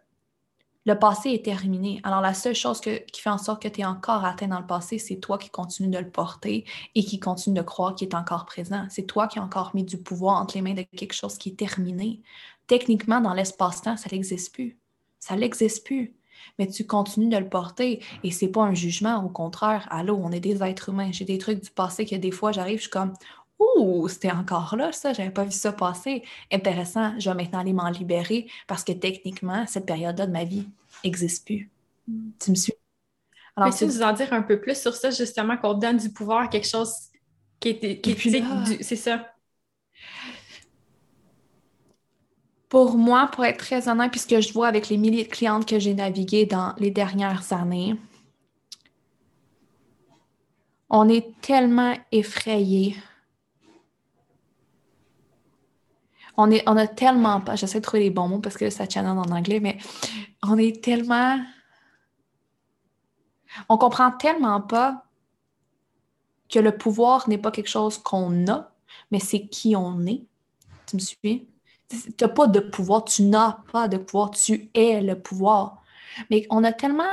[0.87, 2.01] le passé est terminé.
[2.05, 4.67] Alors la seule chose qui fait en sorte que tu es encore atteint dans le
[4.67, 8.15] passé, c'est toi qui continues de le porter et qui continue de croire qu'il est
[8.15, 8.87] encore présent.
[8.89, 11.51] C'est toi qui as encore mis du pouvoir entre les mains de quelque chose qui
[11.51, 12.23] est terminé.
[12.69, 14.79] Techniquement, dans l'espace-temps, ça n'existe plus.
[15.19, 16.15] Ça n'existe plus
[16.59, 20.31] mais tu continues de le porter et c'est pas un jugement, au contraire, allô, on
[20.31, 21.11] est des êtres humains.
[21.13, 23.13] J'ai des trucs du passé que des fois j'arrive, je suis comme
[23.59, 26.23] Ouh, c'était encore là, ça, j'avais pas vu ça passer.
[26.53, 30.69] Intéressant, je vais maintenant aller m'en libérer parce que techniquement, cette période-là de ma vie
[31.05, 31.71] n'existe plus.
[32.07, 32.31] Hmm.
[32.39, 32.75] Tu me suis?
[33.57, 36.43] Alors, tu nous en dire un peu plus sur ça, justement, qu'on donne du pouvoir
[36.43, 36.93] à quelque chose
[37.59, 39.33] qui est, qui c'est ça.
[42.69, 45.79] Pour moi, pour être très honnête, puisque je vois avec les milliers de clientes que
[45.79, 47.97] j'ai naviguées dans les dernières années,
[50.91, 52.97] on est tellement effrayés
[56.37, 58.89] on, est, on a tellement pas, j'essaie de trouver les bons mots parce que ça
[58.89, 59.79] channel en anglais, mais
[60.43, 61.39] on est tellement.
[63.69, 65.05] On comprend tellement pas
[66.49, 68.71] que le pouvoir n'est pas quelque chose qu'on a,
[69.11, 70.25] mais c'est qui on est.
[70.87, 71.49] Tu me suis?
[71.89, 75.83] Tu n'as pas de pouvoir, tu n'as pas de pouvoir, tu es le pouvoir.
[76.31, 77.05] Mais on a tellement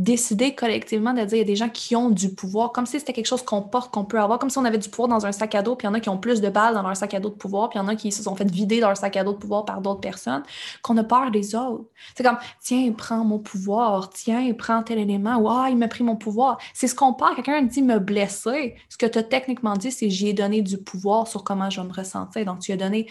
[0.00, 2.98] décider collectivement de dire il y a des gens qui ont du pouvoir, comme si
[2.98, 5.26] c'était quelque chose qu'on porte, qu'on peut avoir, comme si on avait du pouvoir dans
[5.26, 6.82] un sac à dos, puis il y en a qui ont plus de balles dans
[6.82, 8.50] leur sac à dos de pouvoir, puis il y en a qui se sont fait
[8.50, 10.42] vider leur sac à dos de pouvoir par d'autres personnes,
[10.80, 11.84] qu'on a peur des autres.
[12.16, 16.02] C'est comme, tiens, prends mon pouvoir, tiens, prends tel élément, ou ah, il m'a pris
[16.02, 16.56] mon pouvoir.
[16.72, 17.34] C'est ce qu'on parle.
[17.36, 18.76] Quelqu'un dit me blesser.
[18.88, 21.86] Ce que tu as techniquement dit, c'est j'ai donné du pouvoir sur comment je vais
[21.86, 22.46] me ressentir.
[22.46, 23.06] Donc, tu as donné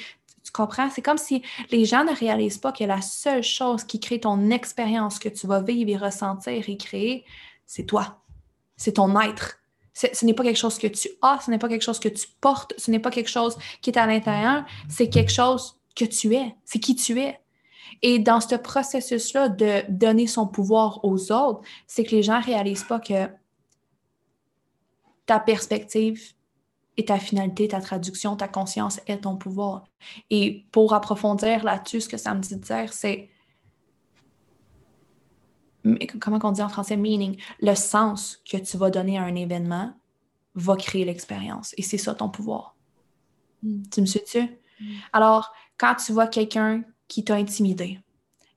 [0.52, 0.90] comprends?
[0.90, 4.50] C'est comme si les gens ne réalisent pas que la seule chose qui crée ton
[4.50, 7.26] expérience que tu vas vivre et ressentir et créer,
[7.66, 8.22] c'est toi.
[8.78, 9.58] C'est ton être.
[9.94, 12.26] Ce n'est pas quelque chose que tu as, ce n'est pas quelque chose que tu
[12.40, 16.34] portes, ce n'est pas quelque chose qui est à l'intérieur, c'est quelque chose que tu
[16.36, 17.40] es, c'est qui tu es.
[18.02, 22.46] Et dans ce processus-là de donner son pouvoir aux autres, c'est que les gens ne
[22.46, 23.28] réalisent pas que
[25.26, 26.34] ta perspective,
[27.00, 29.86] et ta finalité, ta traduction, ta conscience est ton pouvoir.
[30.30, 33.30] Et pour approfondir là-dessus, ce que ça me dit de dire, c'est
[36.20, 39.94] comment on dit en français, meaning, le sens que tu vas donner à un événement
[40.56, 41.74] va créer l'expérience.
[41.78, 42.76] Et c'est ça ton pouvoir.
[43.64, 43.84] Mm.
[43.90, 44.42] Tu me suis-tu?
[44.42, 44.96] Mm.
[45.14, 48.02] Alors, quand tu vois quelqu'un qui t'a intimidé,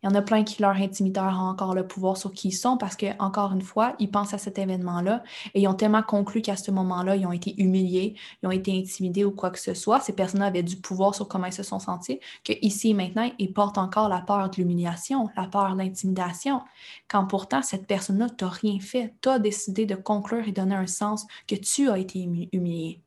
[0.02, 2.52] il y en a plein qui, leur intimidateur, ont encore le pouvoir sur qui ils
[2.52, 5.22] sont parce que, encore une fois, ils pensent à cet événement-là
[5.54, 8.76] et ils ont tellement conclu qu'à ce moment-là, ils ont été humiliés, ils ont été
[8.76, 10.00] intimidés ou quoi que ce soit.
[10.00, 13.52] Ces personnes avaient du pouvoir sur comment ils se sont sentis, qu'ici et maintenant, ils
[13.52, 16.62] portent encore la peur de l'humiliation, la peur de l'intimidation,
[17.06, 19.14] quand pourtant, cette personne-là t'a rien fait.
[19.22, 22.20] Tu as décidé de conclure et donner un sens que tu as été
[22.52, 23.00] humilié.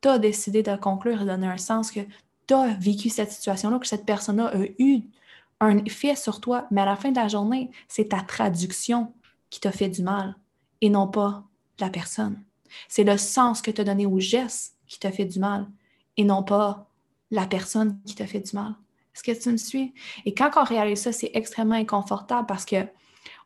[0.00, 2.00] Tu as décidé de conclure et donner un sens que
[2.46, 5.02] tu as vécu cette situation-là, que cette personne-là a eu
[5.60, 9.12] un effet sur toi, mais à la fin de la journée, c'est ta traduction
[9.50, 10.36] qui t'a fait du mal
[10.80, 11.44] et non pas
[11.78, 12.42] la personne.
[12.88, 15.66] C'est le sens que tu as donné au geste qui t'a fait du mal
[16.16, 16.88] et non pas
[17.30, 18.74] la personne qui t'a fait du mal.
[19.14, 19.94] Est-ce que tu me suis?
[20.24, 22.86] Et quand on réalise ça, c'est extrêmement inconfortable parce que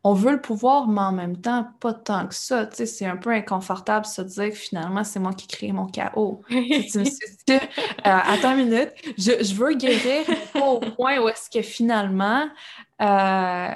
[0.04, 2.68] on veut le pouvoir, mais en même temps, pas tant que ça.
[2.72, 6.42] c'est un peu inconfortable de se dire que finalement, c'est moi qui crée mon chaos.
[6.48, 6.56] tu
[6.98, 7.58] me euh,
[8.04, 12.48] attends une minute, je, veux guérir au point où est-ce que finalement,
[13.02, 13.70] euh,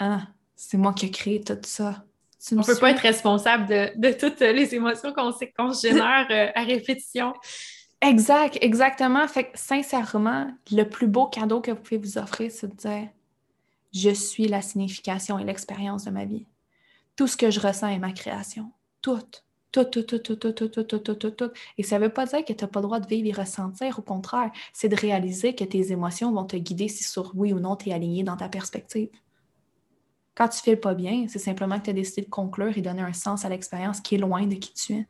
[0.00, 0.22] hein,
[0.56, 2.04] c'est moi qui ai créé tout ça.
[2.50, 7.34] on ne peut pas être responsable de, toutes les émotions qu'on génère euh, à répétition.
[8.00, 9.26] Exact, exactement.
[9.28, 13.08] Fait que sincèrement, le plus beau cadeau que vous pouvez vous offrir, c'est de dire
[13.94, 16.46] je suis la signification et l'expérience de ma vie.
[17.16, 18.72] Tout ce que je ressens est ma création.
[19.00, 19.20] Tout.
[19.70, 21.50] Tout, tout, tout, tout, tout, tout, tout, tout, tout, tout.
[21.78, 23.42] Et ça ne veut pas dire que tu n'as pas le droit de vivre et
[23.42, 23.98] ressentir.
[23.98, 27.58] Au contraire, c'est de réaliser que tes émotions vont te guider si sur oui ou
[27.58, 29.10] non tu es aligné dans ta perspective.
[30.36, 32.82] Quand tu ne fais pas bien, c'est simplement que tu as décidé de conclure et
[32.82, 35.08] donner un sens à l'expérience qui est loin de qui tu es.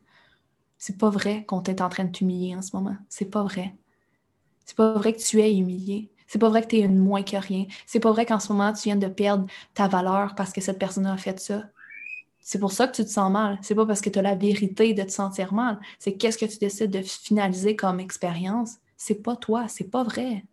[0.77, 2.97] C'est pas vrai qu'on est en train de t'humilier en ce moment.
[3.07, 3.75] C'est pas vrai.
[4.65, 6.11] C'est pas vrai que tu es humilié.
[6.27, 7.65] C'est pas vrai que tu es une moins que rien.
[7.85, 10.79] C'est pas vrai qu'en ce moment, tu viens de perdre ta valeur parce que cette
[10.79, 11.63] personne a fait ça.
[12.39, 13.57] C'est pour ça que tu te sens mal.
[13.61, 15.79] C'est pas parce que tu as la vérité de te sentir mal.
[15.97, 18.75] C'est qu'est-ce que tu décides de finaliser comme expérience.
[18.97, 20.45] C'est pas toi, c'est pas vrai.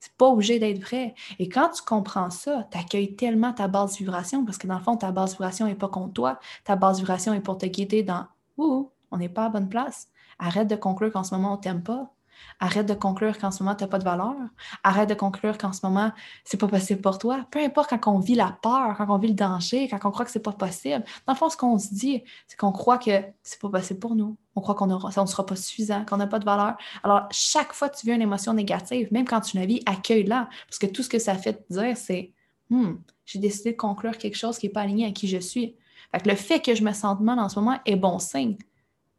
[0.00, 1.14] C'est pas obligé d'être vrai.
[1.38, 4.84] Et quand tu comprends ça, tu accueilles tellement ta base vibration parce que dans le
[4.84, 6.38] fond, ta base vibration n'est pas contre toi.
[6.64, 8.26] Ta base vibration est pour te guider dans
[8.58, 10.08] Ouh, on n'est pas à bonne place.
[10.38, 12.12] Arrête de conclure qu'en ce moment, on t'aime pas.
[12.60, 14.34] Arrête de conclure qu'en ce moment, tu n'as pas de valeur.
[14.82, 16.12] Arrête de conclure qu'en ce moment,
[16.44, 17.46] c'est pas possible pour toi.
[17.50, 20.24] Peu importe quand on vit la peur, quand on vit le danger, quand on croit
[20.24, 21.04] que c'est pas possible.
[21.26, 24.14] Dans le fond, ce qu'on se dit, c'est qu'on croit que c'est pas possible pour
[24.14, 24.36] nous.
[24.56, 26.76] On croit qu'on ne sera pas suffisant, qu'on n'a pas de valeur.
[27.04, 30.48] Alors, chaque fois que tu vis une émotion négative, même quand tu la vis, accueille-la.
[30.68, 32.32] Parce que tout ce que ça fait te dire, c'est
[32.70, 35.76] hmm, j'ai décidé de conclure quelque chose qui n'est pas aligné à qui je suis.
[36.12, 38.56] Fait le fait que je me sente mal en ce moment est bon signe.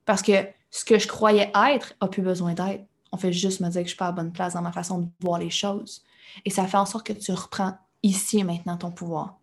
[0.05, 0.33] Parce que
[0.71, 2.85] ce que je croyais être a plus besoin d'être.
[3.11, 4.99] On fait juste me dire que je suis pas à bonne place dans ma façon
[4.99, 6.03] de voir les choses.
[6.45, 9.39] Et ça fait en sorte que tu reprends ici et maintenant ton pouvoir.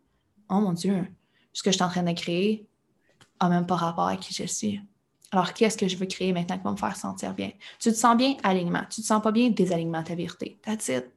[0.48, 1.06] Oh mon Dieu,
[1.52, 2.66] ce que je suis en train de créer
[3.40, 4.80] n'a même pas rapport à qui je suis.
[5.32, 7.50] Alors, qu'est-ce que je veux créer maintenant qui va me faire sentir bien?
[7.80, 8.36] Tu te sens bien?
[8.42, 8.84] Alignement.
[8.88, 9.50] Tu te sens pas bien?
[9.50, 10.58] Désalignement, ta vérité.
[10.62, 11.10] That's it.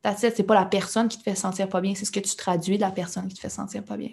[0.00, 0.34] That's it.
[0.36, 2.76] C'est pas la personne qui te fait sentir pas bien, c'est ce que tu traduis
[2.76, 4.10] de la personne qui te fait sentir pas bien.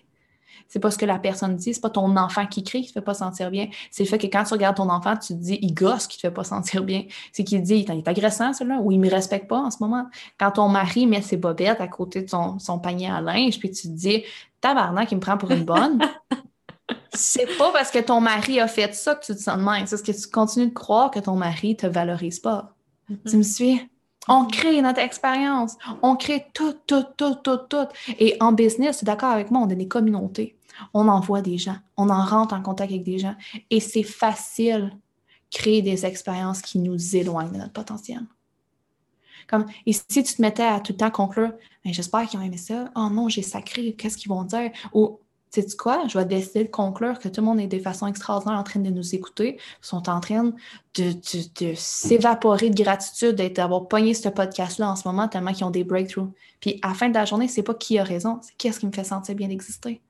[0.68, 2.94] C'est pas ce que la personne dit, c'est pas ton enfant qui crie qui te
[2.94, 3.68] fait pas sentir bien.
[3.92, 6.18] C'est le fait que quand tu regardes ton enfant, tu te dis, il gosse qui
[6.18, 7.04] te fait pas sentir bien.
[7.32, 10.08] C'est qu'il dit, il est agressant, celui-là, ou il me respecte pas en ce moment.
[10.40, 13.72] Quand ton mari met ses bobettes à côté de son, son panier à linge, puis
[13.72, 14.24] tu te dis,
[14.62, 16.00] tabarnak, il me prend pour une bonne.
[17.14, 19.86] c'est pas parce que ton mari a fait ça que tu te sens de même.
[19.86, 22.76] C'est parce que tu continues de croire que ton mari te valorise pas.
[23.28, 23.90] Tu me suis?
[24.28, 25.78] On crée notre expérience.
[26.02, 27.88] On crée tout, tout, tout, tout, tout.
[28.20, 30.60] Et en business, tu es d'accord avec moi, on a des communautés
[30.94, 33.36] on envoie des gens, on en rentre en contact avec des gens
[33.70, 34.92] et c'est facile
[35.52, 38.22] créer des expériences qui nous éloignent de notre potentiel.
[39.48, 41.54] Comme, et si tu te mettais à tout le temps conclure,
[41.84, 44.72] ben, j'espère qu'ils ont aimé ça, oh non, j'ai sacré, qu'est-ce qu'ils vont dire?
[45.52, 48.08] Sais tu quoi, je vais décider de conclure que tout le monde est de façon
[48.08, 50.54] extraordinaire en train de nous écouter, sont en train
[50.96, 55.84] de, s'évaporer de gratitude d'avoir pogné ce podcast-là en ce moment tellement qu'ils ont des
[55.84, 56.32] breakthroughs.
[56.60, 58.88] Puis à la fin de la journée, c'est pas qui a raison, c'est qu'est-ce qui
[58.88, 60.02] me fait sentir bien d'exister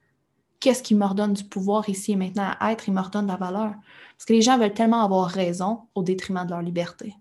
[0.59, 3.31] qu'est-ce qui me redonne du pouvoir ici et maintenant à être, il me redonne de
[3.31, 3.73] la valeur?
[4.17, 7.15] Parce que les gens veulent tellement avoir raison au détriment de leur liberté.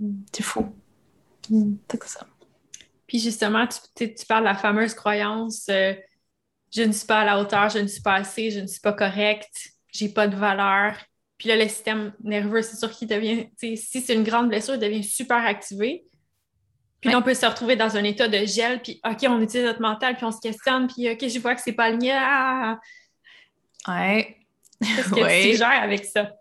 [0.00, 0.22] Mm.
[0.32, 0.66] C'est fou.
[1.50, 1.74] Mm.
[1.90, 2.26] C'est ça.
[3.06, 5.94] Puis justement, tu, tu, parles de la fameuse croyance euh,
[6.74, 8.80] je ne suis pas à la hauteur, je ne suis pas assez, je ne suis
[8.80, 10.96] pas correcte, j'ai pas de valeur.
[11.38, 14.80] Puis là, le système nerveux, c'est sûr qu'il devient, si c'est une grande blessure, il
[14.80, 16.04] devient super activé.
[17.00, 19.82] Puis on peut se retrouver dans un état de gel, puis OK, on utilise notre
[19.82, 22.12] mental, puis on se questionne, puis OK, je vois que c'est pas aligné.
[22.14, 22.80] Ah!
[23.86, 24.38] Ouais.
[24.80, 26.32] Qu'est-ce que tu gères avec ça?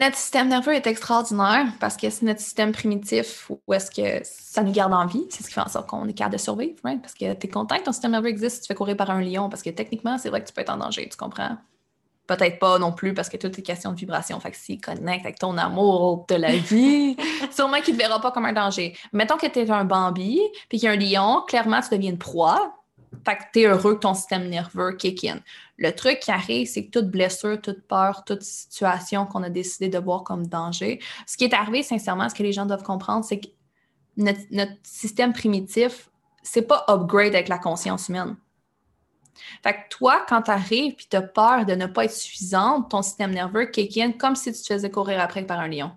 [0.00, 4.62] Notre système nerveux est extraordinaire parce que c'est notre système primitif où est-ce que ça
[4.62, 5.24] nous garde en vie.
[5.30, 7.00] C'est ce qui fait en sorte qu'on est capable de survivre, right?
[7.00, 9.20] Parce que tu es content que ton système nerveux existe, tu fais courir par un
[9.20, 11.56] lion parce que techniquement, c'est vrai que tu peux être en danger, tu comprends?
[12.26, 14.40] Peut-être pas non plus parce que tout est question de vibration.
[14.40, 17.16] Fait que s'il connecte avec ton amour de la vie,
[17.52, 18.96] sûrement qu'il ne te verra pas comme un danger.
[19.12, 22.10] Mettons que tu es un Bambi puis qu'il y a un lion, clairement, tu deviens
[22.10, 22.83] une proie.
[23.24, 25.40] Fait que tu es heureux que ton système nerveux kick in.
[25.76, 29.88] Le truc qui arrive, c'est que toute blessure, toute peur, toute situation qu'on a décidé
[29.88, 33.24] de voir comme danger, ce qui est arrivé, sincèrement, ce que les gens doivent comprendre,
[33.24, 33.48] c'est que
[34.16, 34.40] notre,
[34.82, 36.10] système primitif,
[36.42, 38.36] c'est pas upgrade avec la conscience humaine.
[39.62, 42.90] Fait que toi, quand tu arrives et tu as peur de ne pas être suffisante,
[42.90, 45.90] ton système nerveux kick in comme si tu te faisais courir après par un lion.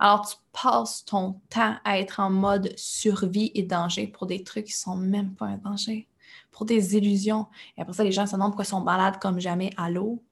[0.00, 4.64] Alors, tu passes ton temps à être en mode survie et danger pour des trucs
[4.64, 6.08] qui sont même pas un danger
[6.52, 7.46] pour des illusions.
[7.76, 10.22] Et après ça, les gens se demandent pourquoi ils sont malades comme jamais à l'eau.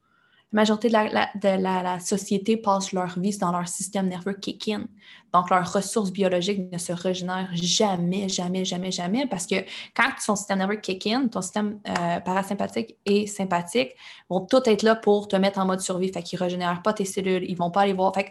[0.52, 4.86] La majorité de la, société passe leur vie dans leur système nerveux kick-in.
[5.32, 9.54] Donc, leurs ressources biologiques ne se régénèrent jamais, jamais, jamais, jamais parce que
[9.94, 13.94] quand ton système nerveux kick-in, ton système euh, parasympathique et sympathique
[14.28, 16.12] vont tout être là pour te mettre en mode survie.
[16.12, 18.12] Fait qu'ils ne régénèrent pas tes cellules, ils ne vont pas aller voir.
[18.12, 18.30] Fait que,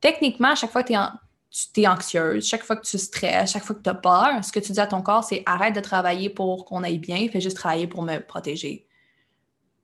[0.00, 1.10] techniquement, à chaque fois que tu es en,
[1.50, 4.52] tu es anxieuse, chaque fois que tu stresses, chaque fois que tu as peur, ce
[4.52, 7.40] que tu dis à ton corps, c'est arrête de travailler pour qu'on aille bien, fais
[7.40, 8.86] juste travailler pour me protéger.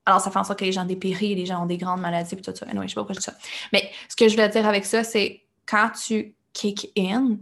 [0.05, 2.35] Alors, ça fait en sorte que les gens dépérissent, les gens ont des grandes maladies,
[2.35, 2.65] et tout ça.
[2.65, 3.33] Pas ça.
[3.73, 7.37] Mais ce que je veux dire avec ça, c'est quand tu kick in,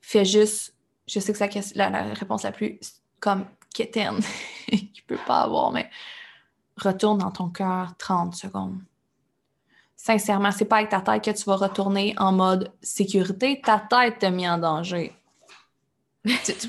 [0.00, 0.74] fais juste,
[1.06, 2.78] je sais que c'est la, réponse la plus
[3.20, 4.18] comme kitten
[4.68, 5.90] qu'il peut pas avoir, mais
[6.76, 8.80] retourne dans ton cœur 30 secondes.
[10.00, 13.60] Sincèrement, c'est pas avec ta tête que tu vas retourner en mode sécurité.
[13.60, 15.12] Ta tête t'a mis en danger.
[16.24, 16.68] c'est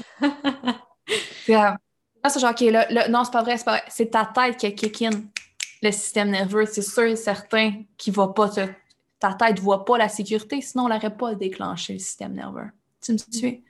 [2.39, 3.84] genre, OK, là, non, c'est pas vrai, c'est pas vrai.
[3.88, 5.12] C'est ta tête qui a kick in
[5.84, 6.65] le système nerveux.
[6.65, 8.68] C'est sûr et certain qu'il va pas te.
[9.20, 12.72] Ta tête voit pas la sécurité, sinon on n'aurait pas déclenché le système nerveux.
[13.00, 13.63] Tu me suis?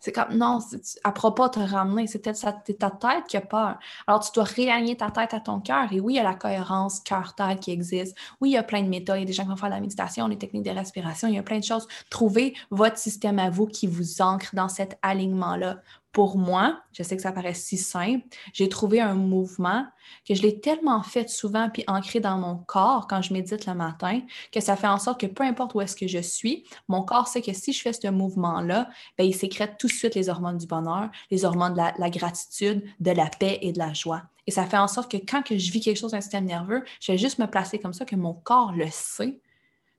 [0.00, 2.06] C'est comme, non, ne pourra pas te ramener.
[2.06, 3.78] C'est ta tête qui a peur.
[4.06, 5.92] Alors, tu dois réaligner ta tête à ton cœur.
[5.92, 8.16] Et oui, il y a la cohérence cœur-tête qui existe.
[8.40, 9.16] Oui, il y a plein de méthodes.
[9.16, 11.28] Il y a des gens qui vont faire de la méditation, des techniques de respiration.
[11.28, 11.88] Il y a plein de choses.
[12.10, 15.78] Trouvez votre système à vous qui vous ancre dans cet alignement-là
[16.12, 19.86] pour moi, je sais que ça paraît si simple, j'ai trouvé un mouvement
[20.26, 23.74] que je l'ai tellement fait souvent puis ancré dans mon corps quand je médite le
[23.74, 27.02] matin que ça fait en sorte que peu importe où est-ce que je suis, mon
[27.02, 30.28] corps sait que si je fais ce mouvement-là, ben, il sécrète tout de suite les
[30.28, 34.22] hormones du bonheur, les hormones de la, gratitude, de la paix et de la joie.
[34.46, 36.46] Et ça fait en sorte que quand que je vis quelque chose dans le système
[36.46, 39.40] nerveux, je vais juste me placer comme ça, que mon corps le sait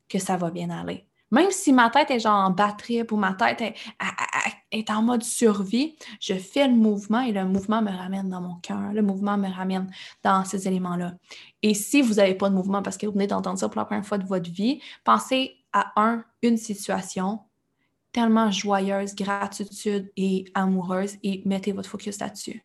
[0.10, 1.06] que ça va bien aller.
[1.32, 3.76] Même si ma tête est genre en batterie ou ma tête est,
[4.90, 8.94] en mode survie, je fais le mouvement et le mouvement me ramène dans mon cœur.
[8.94, 9.90] Le mouvement me ramène
[10.24, 11.14] dans ces éléments-là.
[11.62, 13.86] Et si vous n'avez pas de mouvement parce que vous venez d'entendre ça pour la
[13.86, 17.40] première fois de votre vie, pensez à un, une situation
[18.12, 22.64] tellement joyeuse, gratitude et amoureuse et mettez votre focus là-dessus.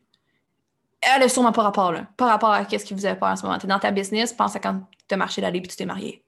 [1.01, 2.07] Elle est sûrement pas rapport là.
[2.17, 3.59] Par rapport à ce qui vous avez peur en ce moment.
[3.59, 5.85] Tu es dans ta business, pense à quand tu as marché l'aller et tu t'es
[5.85, 6.24] marié.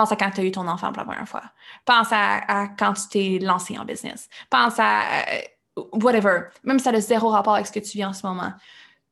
[0.00, 1.42] Pense à quand tu as eu ton enfant pour la première fois.
[1.84, 4.30] Pense à, quand tu t'es lancé en business.
[4.48, 6.44] Pense à euh, whatever.
[6.64, 8.54] Même si ça a zéro rapport avec ce que tu vis en ce moment.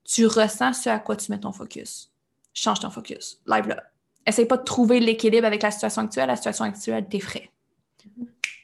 [0.03, 2.11] Tu ressens ce à quoi tu mets ton focus.
[2.55, 3.39] Change ton focus.
[3.47, 3.83] Live là.
[4.25, 6.29] Essaye pas de trouver l'équilibre avec la situation actuelle.
[6.29, 7.51] La situation actuelle t'effraie.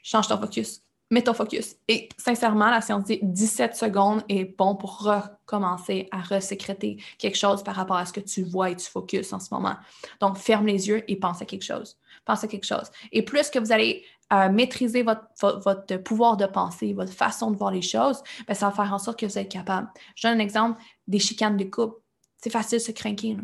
[0.03, 0.81] Change ton focus.
[1.11, 1.77] Mets ton focus.
[1.89, 7.63] Et sincèrement, la séance dit 17 secondes est bon pour recommencer à resécréter quelque chose
[7.63, 9.77] par rapport à ce que tu vois et tu focuses en ce moment.
[10.21, 12.91] Donc, ferme les yeux et pense à quelque chose pensez à quelque chose.
[13.13, 17.71] Et plus que vous allez euh, maîtriser votre, pouvoir de penser, votre façon de voir
[17.71, 19.89] les choses, bien, ça va faire en sorte que vous êtes capable.
[20.17, 22.01] Je donne un exemple des chicanes de couple.
[22.39, 23.37] C'est facile de se craquer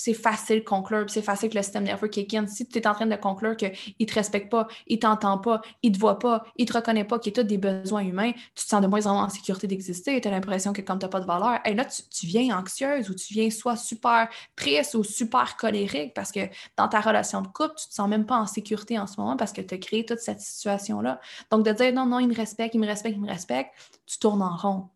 [0.00, 2.46] c'est facile de conclure, c'est facile que le système nerveux kick in.
[2.46, 5.38] Si tu es en train de conclure qu'il ne te respecte pas, il ne t'entend
[5.38, 7.58] pas, il ne te voit pas, il ne te reconnaît pas, qu'il y a des
[7.58, 10.72] besoins humains, tu te sens de moins en moins en sécurité d'exister, tu as l'impression
[10.72, 13.50] que comme tu n'as pas de valeur, et là, tu, viens anxieuse ou tu viens
[13.50, 16.40] soit super triste ou super colérique parce que
[16.76, 19.20] dans ta relation de couple, tu ne te sens même pas en sécurité en ce
[19.20, 21.20] moment parce que tu as créé toute cette situation-là.
[21.50, 23.72] Donc, de dire non, non, il me respecte, il me respecte, il me respecte,
[24.06, 24.88] tu tournes en rond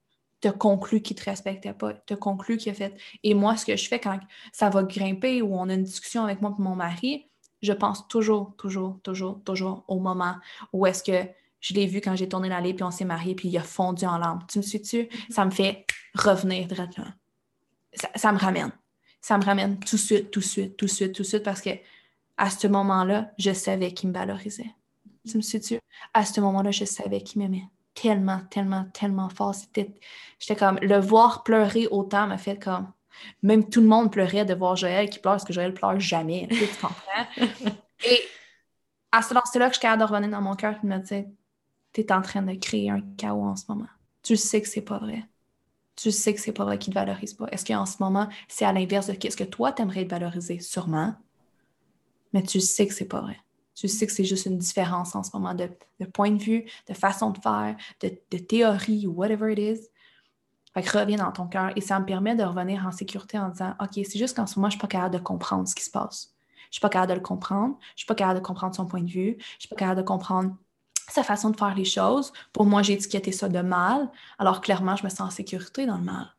[0.45, 2.95] te conclut qu'il ne te respectait pas, te conclut qu'il a fait.
[3.23, 4.19] Et moi, ce que je fais quand
[4.53, 7.31] ça va grimper ou on a une discussion avec moi et mon mari,
[7.63, 10.37] je pense toujours, toujours, toujours, toujours au moment
[10.75, 11.27] où est-ce que
[11.61, 14.05] je l'ai vu quand j'ai tourné l'allée, puis on s'est mariés, puis il a fondu
[14.05, 14.45] en larmes.
[14.51, 15.09] Tu me suis-tu?
[15.31, 17.13] Ça me fait revenir directement.
[17.95, 18.71] Ça, ça, me ramène.
[19.23, 21.43] Ça me ramène tout de suite, tout de suite, tout de suite, tout de suite,
[21.43, 21.71] parce que
[22.37, 24.75] à ce moment-là, je savais qu'il me valorisait.
[25.27, 25.79] Tu me suis-tu?
[26.13, 27.65] À ce moment-là, je savais qu'il m'aimait
[27.95, 29.55] tellement, tellement, tellement fort.
[29.55, 29.95] C'était,
[30.39, 32.93] j'étais comme, le voir pleurer autant m'a fait comme,
[33.43, 36.49] même tout le monde pleurait de voir Joël qui pleure parce que Joël pleure jamais.
[36.51, 36.95] Tu comprends?
[38.07, 38.21] Et
[39.13, 41.25] à ce moment-là que je suis capable de revenir dans mon cœur et me dire
[41.93, 43.89] Tu es en train de créer un chaos en ce moment.
[44.23, 45.25] Tu sais que c'est pas vrai.
[45.97, 47.47] Tu sais que c'est pas vrai qu'il te valorise pas.
[47.53, 50.59] Est-ce qu'en ce moment, c'est à l'inverse de ce que toi, tu aimerais être valorisé?
[50.59, 51.15] Sûrement.
[52.33, 53.39] Mais tu sais que c'est pas vrai.
[53.75, 55.69] Tu sais que c'est juste une différence en ce moment de,
[56.13, 59.89] point de vue, de façon de faire, de, théorie ou whatever it is.
[60.73, 63.49] Fait que reviens dans ton cœur et ça me permet de revenir en sécurité en
[63.49, 65.75] disant OK, c'est juste qu'en ce moment, je ne suis pas capable de comprendre ce
[65.75, 66.35] qui se passe.
[66.65, 67.77] Je ne suis pas capable de le comprendre.
[67.81, 69.37] Je ne suis pas capable de comprendre son point de vue.
[69.39, 70.57] Je ne suis pas capable de comprendre
[71.09, 72.33] sa façon de faire les choses.
[72.53, 75.99] Pour moi, j'ai étiqueté ça de mal, alors clairement, je me sens en sécurité dans
[75.99, 76.35] le mal.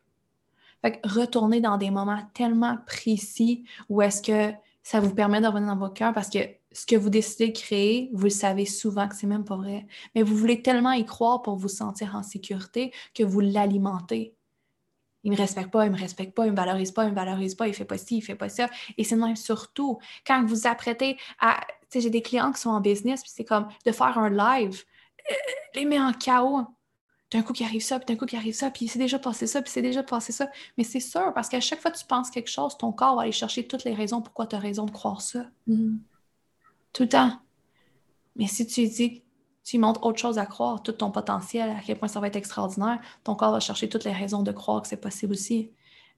[0.82, 5.48] Fait que retourner dans des moments tellement précis où est-ce que ça vous permet de
[5.48, 6.40] revenir dans votre cœur parce que
[6.76, 9.88] ce que vous décidez de créer, vous le savez souvent que c'est même pas vrai.
[10.14, 14.36] Mais vous voulez tellement y croire pour vous sentir en sécurité que vous l'alimentez.
[15.24, 17.56] Il me respecte pas, il me respecte pas, il me valorise pas, il me valorise
[17.56, 18.70] pas, il fait pas ci, il fait pas ça.
[18.98, 21.62] Et c'est même surtout quand vous apprêtez à.
[21.90, 24.30] Tu sais, j'ai des clients qui sont en business, puis c'est comme de faire un
[24.30, 24.84] live,
[25.32, 25.34] euh,
[25.76, 26.66] les met en chaos.
[27.32, 29.48] D'un coup, qui arrive ça, puis d'un coup, qui arrive ça, puis c'est déjà passé
[29.48, 30.48] ça, puis c'est déjà passé ça.
[30.78, 33.24] Mais c'est sûr, parce qu'à chaque fois que tu penses quelque chose, ton corps va
[33.24, 35.46] aller chercher toutes les raisons pourquoi tu as raison de croire ça.
[35.68, 35.98] Mm-hmm
[36.96, 37.40] tout le temps.
[38.38, 39.24] Mais si tu dis,
[39.64, 42.36] tu montres autre chose à croire, tout ton potentiel, à quel point ça va être
[42.38, 45.72] extraordinaire, ton corps va chercher toutes les raisons de croire que c'est possible aussi.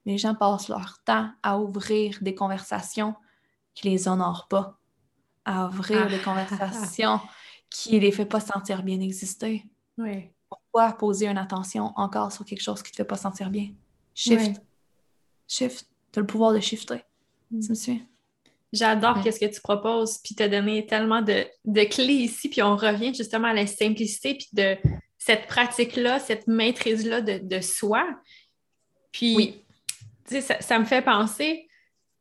[0.06, 3.16] Mais les gens passent leur temps à ouvrir des conversations
[3.74, 4.80] qui les honorent pas,
[5.46, 6.10] à ouvrir ah.
[6.10, 7.20] des conversations
[7.70, 9.66] qui les fait pas sentir bien exister.
[9.98, 10.30] Oui.
[10.48, 13.72] Pourquoi poser une attention encore sur quelque chose qui te fait pas sentir bien?
[14.14, 14.62] Shift.
[15.48, 15.90] Shift.
[16.12, 17.04] Tu as le pouvoir de shifter.
[17.50, 17.60] Mm.
[17.62, 18.08] Tu me suis?
[18.74, 21.46] J'adore ce que tu proposes, puis as donné tellement de,
[21.86, 24.76] clés ici, puis on revient justement à la simplicité, puis de
[25.18, 28.06] cette pratique-là, cette maîtrise-là de, soi.
[29.12, 29.64] Puis,
[30.26, 31.68] ça, ça, me fait penser,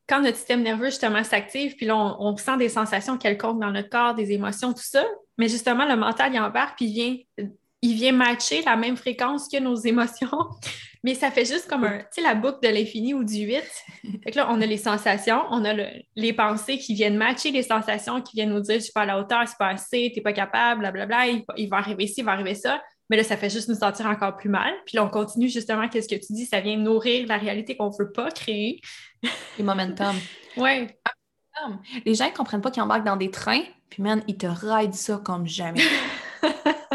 [0.08, 3.72] quand notre système nerveux justement s'active, puis là, on, on, sent des sensations quelconques dans
[3.72, 5.04] notre corps, des émotions, tout ça,
[5.38, 7.50] mais justement, le mental, il embarque, puis il vient
[7.82, 10.48] il vient matcher la même fréquence que nos émotions,
[11.04, 13.62] mais ça fait juste comme un, tu sais, la boucle de l'infini ou du 8.
[14.24, 15.74] Fait que là, on a les sensations, on a
[16.16, 19.06] les pensées qui viennent matcher les sensations, qui viennent nous dire, je suis pas à
[19.06, 22.24] la hauteur, c'est pas assez, t'es pas capable, blablabla, il, il va arriver ci, il
[22.24, 22.80] va arriver ça.
[23.08, 24.72] Mais là, ça fait juste nous sentir encore plus mal.
[24.84, 27.90] Puis là, on continue justement, qu'est-ce que tu dis, ça vient nourrir la réalité qu'on
[27.90, 28.80] veut pas créer.
[29.58, 30.16] Les momentum.
[30.56, 30.86] Oui.
[32.06, 34.94] Les gens ne comprennent pas qu'ils embarquent dans des trains, puis man, ils te raident
[34.94, 35.82] ça comme jamais.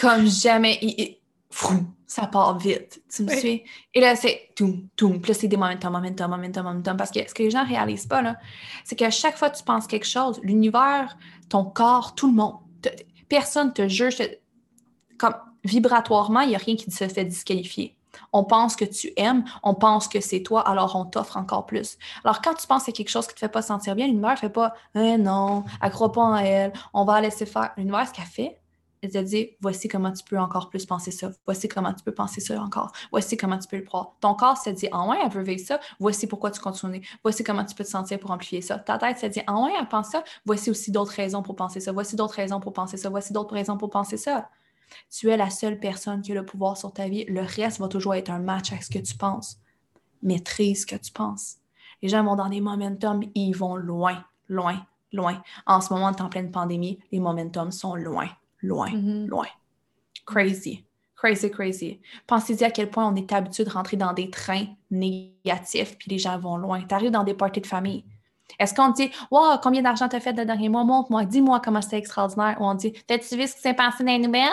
[0.00, 1.18] comme jamais.
[2.06, 3.02] ça part vite.
[3.14, 3.64] Tu me suis?
[3.94, 5.10] Et là, c'est tout, tout.
[5.20, 6.96] Puis là, c'est des momentum, momentum, momentum, momentum.
[6.96, 8.36] Parce que ce que les gens ne réalisent pas, là,
[8.84, 11.16] c'est qu'à chaque fois que tu penses quelque chose, l'univers,
[11.48, 12.56] ton corps, tout le monde,
[13.28, 14.16] personne te juge.
[15.18, 17.96] Comme vibratoirement, il n'y a rien qui se fait disqualifier.
[18.32, 21.96] On pense que tu aimes, on pense que c'est toi, alors on t'offre encore plus.
[22.24, 24.32] Alors quand tu penses à quelque chose qui ne te fait pas sentir bien, l'univers
[24.32, 27.72] ne fait pas eh non, croit pas en elle, on va la laisser faire.
[27.76, 28.58] L'univers, ce qu'elle fait,
[29.02, 32.14] elle te dit voici comment tu peux encore plus penser ça, voici comment tu peux
[32.14, 34.14] penser ça encore, voici comment tu peux le croire.
[34.20, 37.42] Ton corps se dit ah ouais, elle veut vivre ça, voici pourquoi tu continues, voici
[37.42, 38.78] comment tu peux te sentir pour amplifier ça.
[38.78, 41.80] Ta tête se dit ah ouais, elle pense ça, voici aussi d'autres raisons pour penser
[41.80, 44.48] ça, voici d'autres raisons pour penser ça, voici d'autres raisons pour penser ça.
[45.10, 47.24] Tu es la seule personne qui a le pouvoir sur ta vie.
[47.24, 49.58] Le reste va toujours être un match avec ce que tu penses.
[50.22, 51.56] Maîtrise ce que tu penses.
[52.02, 55.42] Les gens vont dans des momentum, ils vont loin, loin, loin.
[55.66, 58.28] En ce moment, en pleine pandémie, les momentum sont loin
[58.62, 59.26] loin, mm-hmm.
[59.28, 59.46] loin.
[60.26, 60.84] Crazy.
[61.16, 62.00] Crazy, crazy.
[62.26, 66.18] Pensez-y à quel point on est habitué de rentrer dans des trains négatifs, puis les
[66.18, 66.82] gens vont loin.
[66.82, 68.04] Tu arrives dans des parties de famille.
[68.58, 70.84] Est-ce qu'on dit, wow, combien d'argent t'as fait le dernier mois?
[70.84, 72.56] Montre-moi, dis-moi comment c'était extraordinaire.
[72.60, 74.52] Ou on dit, t'as-tu vu ce qui s'est passé dans les nouvelles?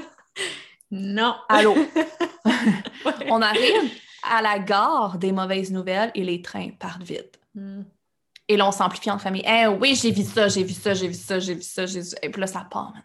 [0.90, 1.34] non.
[1.48, 1.74] Allô?
[3.28, 7.38] on arrive à la gare des mauvaises nouvelles et les trains partent vite.
[7.54, 7.82] Mm.
[8.48, 9.44] Et là, on s'amplifie en famille.
[9.46, 12.00] Eh oui, j'ai vu ça, j'ai vu ça, j'ai vu ça, j'ai vu ça, j'ai
[12.00, 12.16] vu ça.
[12.22, 13.02] Et puis là, ça part, man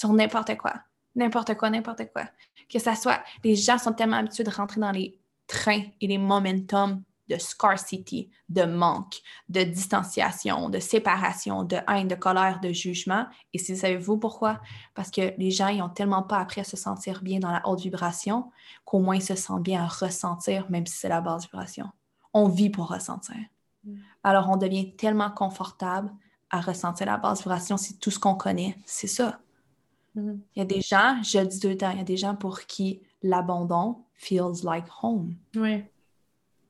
[0.00, 0.72] sur n'importe quoi.
[1.14, 2.24] N'importe quoi, n'importe quoi.
[2.70, 6.16] Que ça soit, les gens sont tellement habitués de rentrer dans les trains et les
[6.16, 13.26] momentum de scarcity, de manque, de distanciation, de séparation, de haine, de colère, de jugement.
[13.52, 14.60] Et si savez-vous pourquoi?
[14.94, 17.68] Parce que les gens, ils n'ont tellement pas appris à se sentir bien dans la
[17.68, 18.50] haute vibration
[18.86, 21.86] qu'au moins ils se sentent bien à ressentir, même si c'est la basse vibration.
[22.32, 23.36] On vit pour ressentir.
[23.84, 23.96] Mm.
[24.24, 26.10] Alors, on devient tellement confortable
[26.48, 28.76] à ressentir la basse vibration, c'est tout ce qu'on connaît.
[28.86, 29.38] C'est ça.
[30.16, 30.38] Mm-hmm.
[30.54, 32.16] Il y a des gens, je le dis tout le temps, il y a des
[32.16, 35.34] gens pour qui l'abandon feels like home.
[35.54, 35.84] Oui.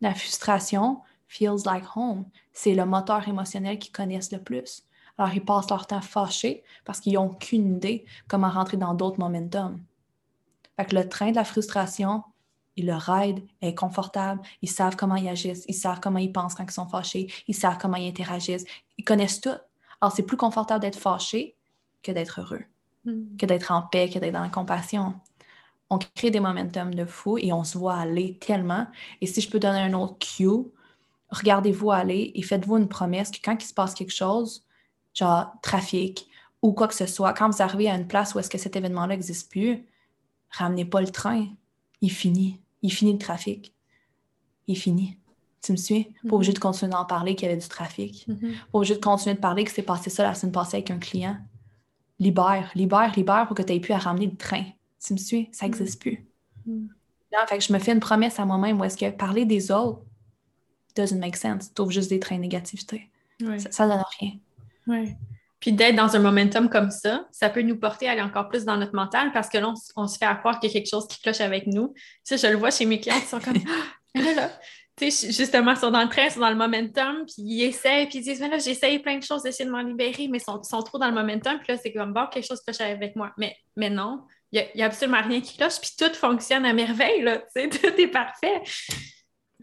[0.01, 2.24] La frustration feels like home.
[2.53, 4.84] C'est le moteur émotionnel qu'ils connaissent le plus.
[5.18, 9.18] Alors, ils passent leur temps fâchés parce qu'ils n'ont aucune idée comment rentrer dans d'autres
[9.18, 9.80] momentum.
[10.76, 12.24] Fait que le train de la frustration
[12.76, 16.55] Ils aident, elle est confortable, ils savent comment ils agissent, ils savent comment ils pensent
[16.55, 18.64] quand ils sont fâchés, ils savent comment ils interagissent,
[18.97, 19.51] ils connaissent tout.
[20.01, 21.55] Alors, c'est plus confortable d'être fâché
[22.03, 22.64] que d'être heureux,
[23.05, 23.36] hmm.
[23.36, 25.14] que d'être en paix, que d'être dans la compassion.
[25.88, 28.86] On crée des momentum de fou et on se voit aller tellement.
[29.20, 30.70] Et si je peux donner un autre cue,
[31.30, 34.64] regardez-vous aller et faites-vous une promesse que quand il se passe quelque chose,
[35.14, 36.28] genre trafic
[36.62, 38.76] ou quoi que ce soit, quand vous arrivez à une place où est-ce que cet
[38.76, 39.86] événement-là n'existe plus,
[40.51, 41.46] ramenez pas le train.
[42.01, 42.61] Il finit.
[42.82, 43.74] Il finit le trafic.
[44.66, 45.18] Il finit.
[45.62, 46.05] Tu me suis?
[46.05, 46.34] Pas mm-hmm.
[46.34, 48.26] obligé de continuer d'en parler qu'il y avait du trafic.
[48.28, 48.53] Mm-hmm.
[48.53, 50.98] Pas obligé de continuer de parler que c'est passé ça la semaine passée avec un
[50.98, 51.36] client.
[52.20, 54.64] Libère, libère, libère pour que tu aies pu à ramener le train.
[55.04, 55.48] Tu me suis?
[55.52, 56.16] Ça n'existe mm-hmm.
[56.16, 56.26] plus.
[57.32, 59.70] Là, fait que je me fais une promesse à moi-même où est-ce que parler des
[59.70, 60.02] autres
[60.96, 61.72] doesn't make sense.
[61.72, 63.08] Tu juste des trains de négativité.
[63.70, 64.32] Ça, ne donne rien.
[64.86, 65.14] Oui.
[65.60, 68.64] Puis d'être dans un momentum comme ça, ça peut nous porter à aller encore plus
[68.64, 71.06] dans notre mental parce que là, on, se fait croire qu'il y a quelque chose
[71.06, 71.92] qui cloche avec nous.
[71.94, 73.56] Tu sais, je le vois chez mes clients qui sont comme
[74.16, 74.50] ah, là, là.
[75.01, 77.62] Tu sais, justement, ils sont dans le train, ils sont dans le momentum, puis ils
[77.64, 80.28] essayent, puis ils disent, mais là, j'ai essayé plein de choses d'essayer de m'en libérer,
[80.28, 82.61] mais ils sont, sont, trop dans le momentum, puis là, c'est comme, bon, quelque chose
[82.61, 83.32] cloche avec moi.
[83.38, 87.22] Mais, mais non, il n'y a, absolument rien qui cloche, puis tout fonctionne à merveille,
[87.22, 88.61] là, tu sais, tout est parfait.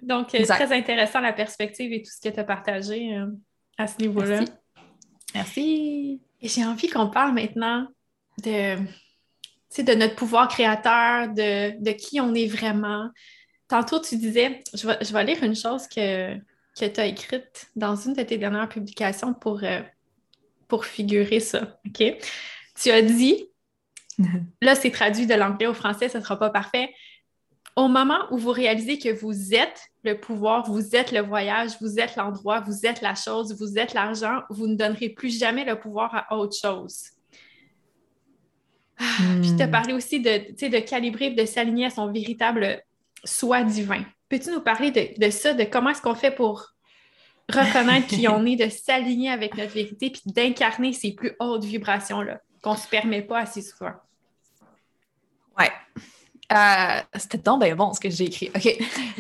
[0.02, 3.28] Donc, c'est euh, très intéressant la perspective et tout ce que tu as partagé euh,
[3.78, 4.42] à ce niveau-là.
[5.36, 6.20] Merci.
[6.42, 7.88] Et j'ai envie qu'on parle maintenant
[8.44, 13.10] de, de notre pouvoir créateur, de, qui on est vraiment.
[13.68, 17.70] Tantôt, tu disais, je vais, je vais lire une chose que, que tu as écrite
[17.76, 19.82] dans une de tes dernières publications pour, euh,
[20.68, 21.80] pour figurer ça.
[21.86, 22.04] OK?
[22.82, 23.50] Tu as dit,
[24.62, 26.94] là, c'est traduit de l'anglais au français, ce ne sera pas parfait.
[27.76, 32.00] Au moment où vous réalisez que vous êtes le pouvoir, vous êtes le voyage, vous
[32.00, 35.78] êtes l'endroit, vous êtes la chose, vous êtes l'argent, vous ne donnerez plus jamais le
[35.80, 37.04] pouvoir à autre chose.
[38.98, 39.06] Ah,
[39.42, 39.72] puis tu as hmm.
[39.72, 42.82] parlé aussi de, de calibrer, de s'aligner à son véritable
[43.24, 44.04] soi divin.
[44.30, 46.74] Peux-tu nous parler de, ça, de comment est-ce qu'on fait pour
[47.50, 52.42] reconnaître qui on est, de s'aligner avec notre vérité, puis d'incarner ces plus hautes vibrations-là,
[52.62, 53.94] qu'on ne se permet pas assez souvent?
[55.58, 55.72] Ouais.
[56.52, 58.52] Euh, c'était donc bien bon ce que j'ai écrit.
[58.54, 58.68] OK.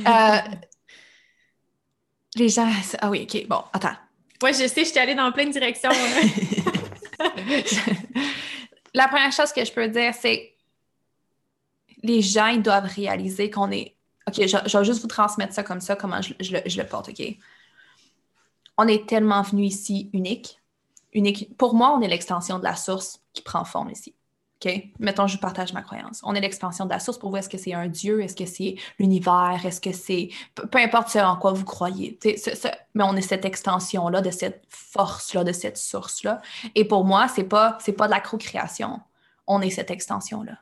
[0.05, 0.37] Euh,
[2.35, 2.69] les gens.
[2.99, 3.47] Ah oui, OK.
[3.47, 3.95] Bon, attends.
[4.43, 5.89] Oui, je sais, je suis allée dans plein de directions.
[8.93, 10.56] La première chose que je peux dire, c'est
[12.03, 13.95] les gens, doivent réaliser qu'on est.
[14.27, 17.37] OK, je, vais juste vous transmettre ça comme ça, comment je, le, porte, OK?
[18.77, 20.59] On est tellement venu ici unique.
[21.13, 21.57] Unique.
[21.57, 24.13] Pour moi, on est l'extension de la source qui prend forme ici.
[24.63, 24.89] OK?
[24.99, 26.19] Mettons, je partage ma croyance.
[26.23, 27.37] On est l'expansion de la source pour vous.
[27.37, 28.21] Est-ce que c'est un Dieu?
[28.21, 29.61] Est-ce que c'est l'univers?
[29.63, 30.29] Est-ce que c'est.
[30.55, 32.19] Peu, importe ce en quoi vous croyez.
[32.93, 36.41] mais on est cette extension-là, de cette force-là, de cette source-là.
[36.75, 38.99] Et pour moi, c'est pas, pas de la co-création.
[39.47, 40.57] On est cette extension-là.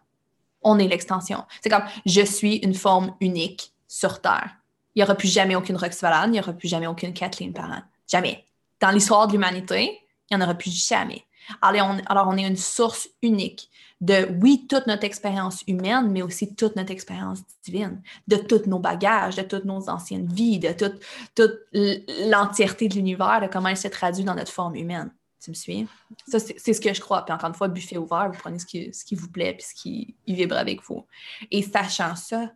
[0.65, 1.45] On est l'extension.
[1.61, 4.57] C'est comme je suis une forme unique sur Terre.
[4.95, 7.81] Il n'y aura plus jamais aucune Roxvalane, il n'y aura plus jamais aucune Kathleen Parent.
[8.11, 8.43] Jamais.
[8.81, 11.23] Dans l'histoire de l'humanité, il n'y en aura plus jamais.
[11.61, 13.69] Alors on, alors, on est une source unique
[14.01, 18.79] de, oui, toute notre expérience humaine, mais aussi toute notre expérience divine, de tous nos
[18.79, 21.01] bagages, de toutes nos anciennes vies, de toute,
[21.33, 25.11] toute l'entièreté de l'univers, de comment elle se traduit dans notre forme humaine.
[25.45, 25.87] Tu me suis?
[26.27, 27.23] Ça, c'est ce que je crois.
[27.23, 29.63] Puis encore une fois, buffet ouvert, vous prenez ce qui, ce qui vous plaît puis
[29.63, 31.05] ce qui vibre avec vous.
[31.51, 32.49] Et sachant ça,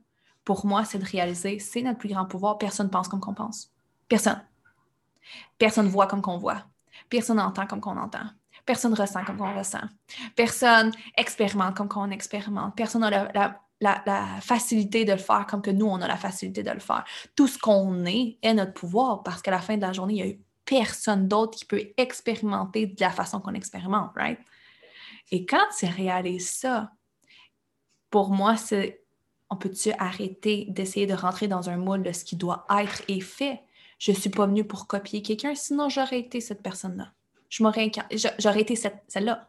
[0.43, 2.57] pour moi, c'est de réaliser, c'est notre plus grand pouvoir.
[2.57, 3.71] Personne ne pense comme qu'on pense.
[4.07, 4.41] Personne.
[5.59, 6.65] Personne voit comme qu'on voit.
[7.11, 8.25] Personne entend comme qu'on entend.
[8.65, 9.87] Personne ressent comme on ressent.
[10.35, 12.75] Personne expérimente comme on expérimente.
[12.75, 16.71] Personne n'a la, facilité de le faire comme que nous, on a la facilité de
[16.71, 17.05] le faire.
[17.35, 20.23] Tout ce qu'on est est notre pouvoir parce qu'à la fin de la journée, il
[20.23, 24.39] n'y a eu personne d'autre qui peut expérimenter de la façon qu'on expérimente, right?
[25.31, 26.91] Et quand tu réalises ça,
[28.09, 29.03] pour moi, c'est
[29.49, 33.19] on peut-tu arrêter d'essayer de rentrer dans un moule de ce qui doit être et
[33.19, 33.61] fait?
[33.97, 37.11] Je ne suis pas venue pour copier quelqu'un, sinon j'aurais été cette personne-là
[37.49, 37.91] je m'aurais
[38.39, 39.47] j'aurais été celle-là.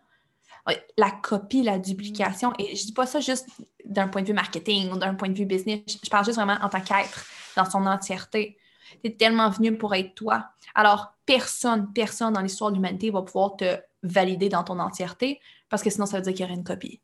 [0.96, 3.48] La copie, la duplication, et je dis pas ça juste
[3.84, 6.58] d'un point de vue marketing ou d'un point de vue business, je parle juste vraiment
[6.62, 8.56] en tant qu'être, dans son entièreté.
[9.02, 10.50] Tu es tellement venu pour être toi.
[10.74, 15.82] Alors, personne, personne dans l'histoire de l'humanité va pouvoir te valider dans ton entièreté parce
[15.82, 17.00] que sinon, ça veut dire qu'il y aurait une copie.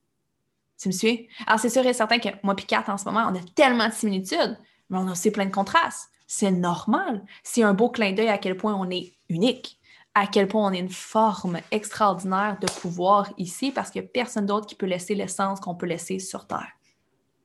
[0.79, 1.29] Tu me suis?
[1.47, 3.89] Alors, c'est sûr et certain que moi et Kat, en ce moment, on a tellement
[3.89, 4.59] de similitudes,
[4.91, 6.11] mais on a aussi plein de contrastes.
[6.27, 7.25] C'est normal.
[7.43, 9.79] C'est un beau clin d'œil à quel point on est unique
[10.17, 14.11] à quel point on est une forme extraordinaire de pouvoir ici parce qu'il n'y a
[14.11, 16.73] personne d'autre qui peut laisser l'essence qu'on peut laisser sur Terre.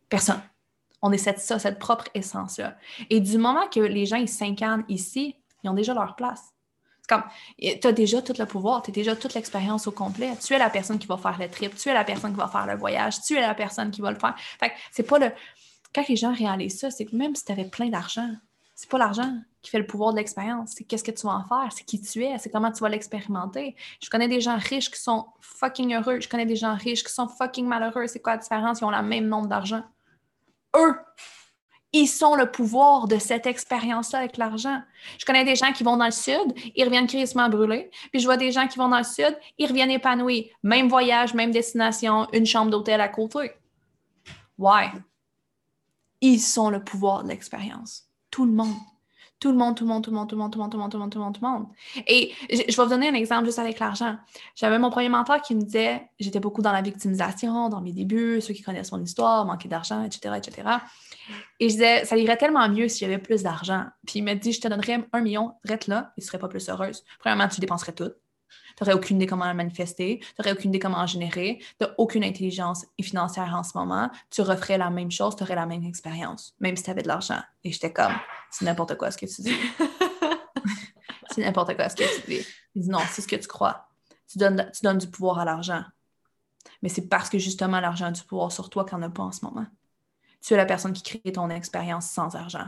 [0.08, 0.42] Personne.
[1.02, 2.76] On est cette, ça, cette propre essence-là.
[3.10, 6.54] Et du moment que les gens s'incarnent ici, ils ont déjà leur place.
[7.02, 7.24] C'est comme,
[7.60, 10.32] tu as déjà tout le pouvoir, tu as déjà toute l'expérience au complet.
[10.46, 12.48] Tu es la personne qui va faire le trip, tu es la personne qui va
[12.48, 14.36] faire le voyage, tu es la personne qui va le faire.
[14.60, 15.32] Fait c'est pas le
[15.94, 18.30] quand les gens réalisent ça, c'est que même si tu avais plein d'argent,
[18.76, 20.72] c'est pas l'argent qui fait le pouvoir de l'expérience.
[20.76, 22.90] C'est qu'est-ce que tu vas en faire, c'est qui tu es, c'est comment tu vas
[22.90, 23.76] l'expérimenter.
[24.02, 27.12] Je connais des gens riches qui sont fucking heureux, je connais des gens riches qui
[27.12, 28.08] sont fucking malheureux.
[28.08, 28.80] C'est quoi la différence?
[28.80, 29.84] Ils ont le même nombre d'argent.
[30.76, 30.96] Eux,
[31.94, 34.82] ils sont le pouvoir de cette expérience-là avec l'argent.
[35.20, 37.92] Je connais des gens qui vont dans le sud, ils reviennent crissement brûlés.
[38.12, 40.52] Puis je vois des gens qui vont dans le sud, ils reviennent épanouis.
[40.64, 43.52] Même voyage, même destination, une chambre d'hôtel à côté.
[44.58, 44.90] Why?
[46.22, 48.04] Ils sont le pouvoir de l'expérience.
[48.30, 48.76] Tout le monde.
[49.42, 50.72] Tout le monde, tout le monde, tout le monde, tout le monde, tout le monde,
[50.72, 51.68] tout le monde, tout le monde, tout le monde.
[52.06, 54.16] Et je vais vous donner un exemple juste avec l'argent.
[54.56, 58.40] J'avais mon premier mentor qui me disait, j'étais beaucoup dans la victimisation dans mes débuts,
[58.40, 60.70] ceux qui connaissent mon histoire, manquer d'argent, etc., etc.
[61.60, 63.86] Et je disais, ça irait tellement mieux si j'avais plus d'argent.
[64.06, 66.48] Puis il m'a dit, je te donnerais un million, reste là, et tu serais pas
[66.48, 67.04] plus heureuse.
[67.20, 68.12] Premièrement, tu dépenserais tout.
[68.78, 71.86] Tu n'aurais aucune idée comment le manifester, tu n'aurais aucune idée comment en générer, tu
[71.86, 75.66] n'as aucune intelligence financière en ce moment, tu referais la même chose, tu aurais la
[75.66, 77.42] même expérience, même si tu avais de l'argent.
[77.64, 78.14] Et j'étais comme,
[78.50, 79.56] c'est n'importe quoi ce que tu dis.
[81.32, 82.46] c'est n'importe quoi ce que tu dis.
[82.76, 83.88] Il dit non, c'est ce que tu crois.
[84.28, 85.84] Tu donnes, tu donnes du pouvoir à l'argent.
[86.82, 89.32] Mais c'est parce que justement l'argent a du pouvoir sur toi qu'on n'a pas en
[89.32, 89.66] ce moment.
[90.42, 92.68] Tu es la personne qui crée ton expérience sans argent.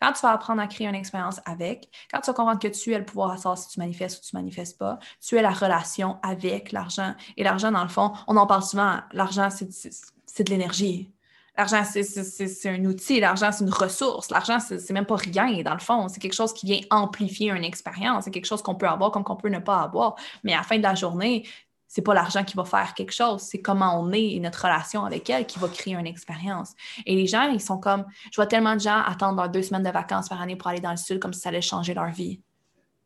[0.00, 2.92] Quand tu vas apprendre à créer une expérience avec, quand tu vas comprendre que tu
[2.92, 5.42] es le pouvoir à savoir si tu manifestes ou tu ne manifestes pas, tu es
[5.42, 7.14] la relation avec l'argent.
[7.36, 11.12] Et l'argent, dans le fond, on en parle souvent, l'argent, c'est de l'énergie.
[11.56, 14.30] L'argent, c'est un outil, l'argent, c'est une ressource.
[14.30, 16.06] L'argent, c'est même pas rien, dans le fond.
[16.08, 18.24] C'est quelque chose qui vient amplifier une expérience.
[18.24, 20.16] C'est quelque chose qu'on peut avoir comme qu'on peut ne pas avoir.
[20.44, 21.48] Mais à la fin de la journée,
[21.88, 25.04] c'est pas l'argent qui va faire quelque chose, c'est comment on est et notre relation
[25.04, 26.74] avec elle qui va créer une expérience.
[27.04, 29.90] Et les gens, ils sont comme, je vois tellement de gens attendre deux semaines de
[29.90, 32.40] vacances par année pour aller dans le sud comme si ça allait changer leur vie.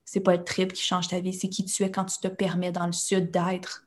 [0.05, 2.29] C'est pas le trip qui change ta vie, c'est qui tu es quand tu te
[2.29, 3.85] permets dans le sud d'être.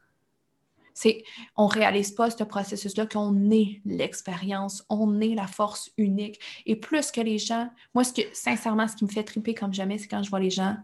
[0.94, 1.24] C'est,
[1.58, 6.40] on réalise pas ce processus-là qu'on est l'expérience, on est la force unique.
[6.68, 9.74] Et plus que les gens, moi, ce que, sincèrement, ce qui me fait triper comme
[9.74, 10.78] jamais, c'est quand je vois les gens,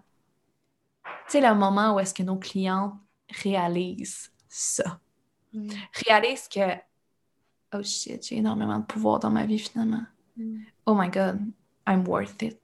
[1.06, 3.00] tu sais, le moment où est-ce que nos clients
[3.30, 5.00] réalise ça.
[5.54, 5.70] Mm.
[6.06, 6.76] Réalise que,
[7.74, 10.04] oh shit, j'ai énormément de pouvoir dans ma vie finalement.
[10.38, 10.60] Mm.
[10.86, 11.40] Oh my God,
[11.88, 12.60] I'm worth it.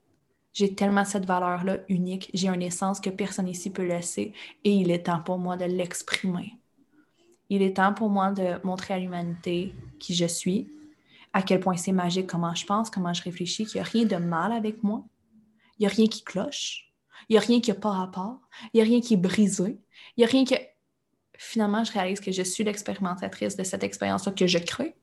[0.52, 2.30] J'ai tellement cette valeur-là unique.
[2.32, 4.32] J'ai une essence que personne ici peut laisser
[4.64, 6.54] et il est temps pour moi de l'exprimer.
[7.50, 10.66] Il est temps pour moi de montrer à l'humanité qui je suis,
[11.32, 14.04] à quel point c'est magique, comment je pense, comment je réfléchis, qu'il n'y a rien
[14.06, 15.04] de mal avec moi.
[15.78, 16.85] Il n'y a rien qui cloche.
[17.28, 18.40] Il n'y a rien qui n'a pas rapport.
[18.72, 19.78] Il n'y a rien qui est brisé.
[20.16, 20.54] Il n'y a rien que.
[21.38, 24.94] Finalement, je réalise que je suis l'expérimentatrice de cette expérience-là que je crée.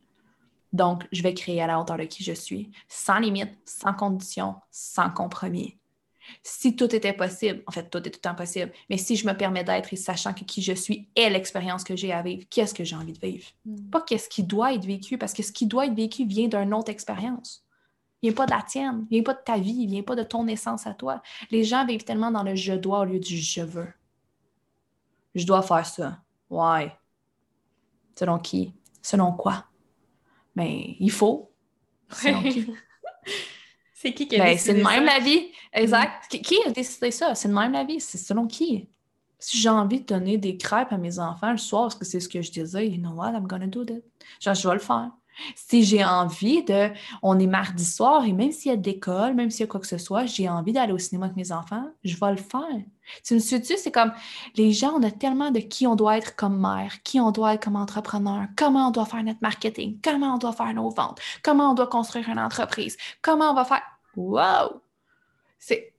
[0.72, 4.56] Donc, je vais créer à la hauteur de qui je suis, sans limite, sans condition,
[4.72, 5.78] sans compromis.
[6.42, 9.28] Si tout était possible, en fait, tout est tout le temps possible, mais si je
[9.28, 12.46] me permets d'être et sachant que qui je suis est l'expérience que j'ai à vivre,
[12.50, 13.46] qu'est-ce que j'ai envie de vivre?
[13.66, 13.90] Hmm.
[13.90, 16.74] Pas qu'est-ce qui doit être vécu, parce que ce qui doit être vécu vient d'une
[16.74, 17.63] autre expérience.
[18.24, 20.16] Il vient pas de la tienne, il vient pas de ta vie, il vient pas
[20.16, 21.22] de ton essence à toi.
[21.52, 23.94] Les gens vivent tellement dans le je dois au lieu du je veux
[25.36, 26.20] je dois faire ça.
[26.50, 26.92] Ouais.
[28.18, 28.74] Selon qui?
[29.02, 29.66] Selon quoi?
[30.56, 31.52] Mais il faut.
[32.10, 32.72] Selon qui?
[33.94, 35.50] c'est qui qui a ben, C'est de même la vie.
[35.72, 36.28] Exact.
[36.30, 37.34] Qui, a décidé ça?
[37.36, 38.00] C'est de même la vie.
[38.00, 38.88] C'est selon qui?
[39.40, 42.20] Si j'ai envie de donner des crêpes à mes enfants le soir parce que c'est
[42.20, 43.32] ce que je disais, you know what?
[43.32, 43.96] I'm gonna do that.
[44.40, 45.12] Genre, je vais le faire.
[45.56, 46.90] Si j'ai envie de.
[47.22, 49.80] On est mardi soir et même s'il y a d'école, même s'il y a quoi
[49.80, 52.84] que ce soit, j'ai envie d'aller au cinéma avec mes enfants, je vais le faire.
[53.24, 53.76] Tu me suis-tu?
[53.78, 54.14] C'est comme
[54.56, 57.56] les gens, on a tellement de qui on doit être comme mère, qui on doit
[57.56, 61.20] être comme entrepreneur, comment on doit faire notre marketing, comment on doit faire nos ventes,
[61.44, 63.84] comment on doit construire une entreprise, comment on va faire.
[64.16, 64.82] Wow!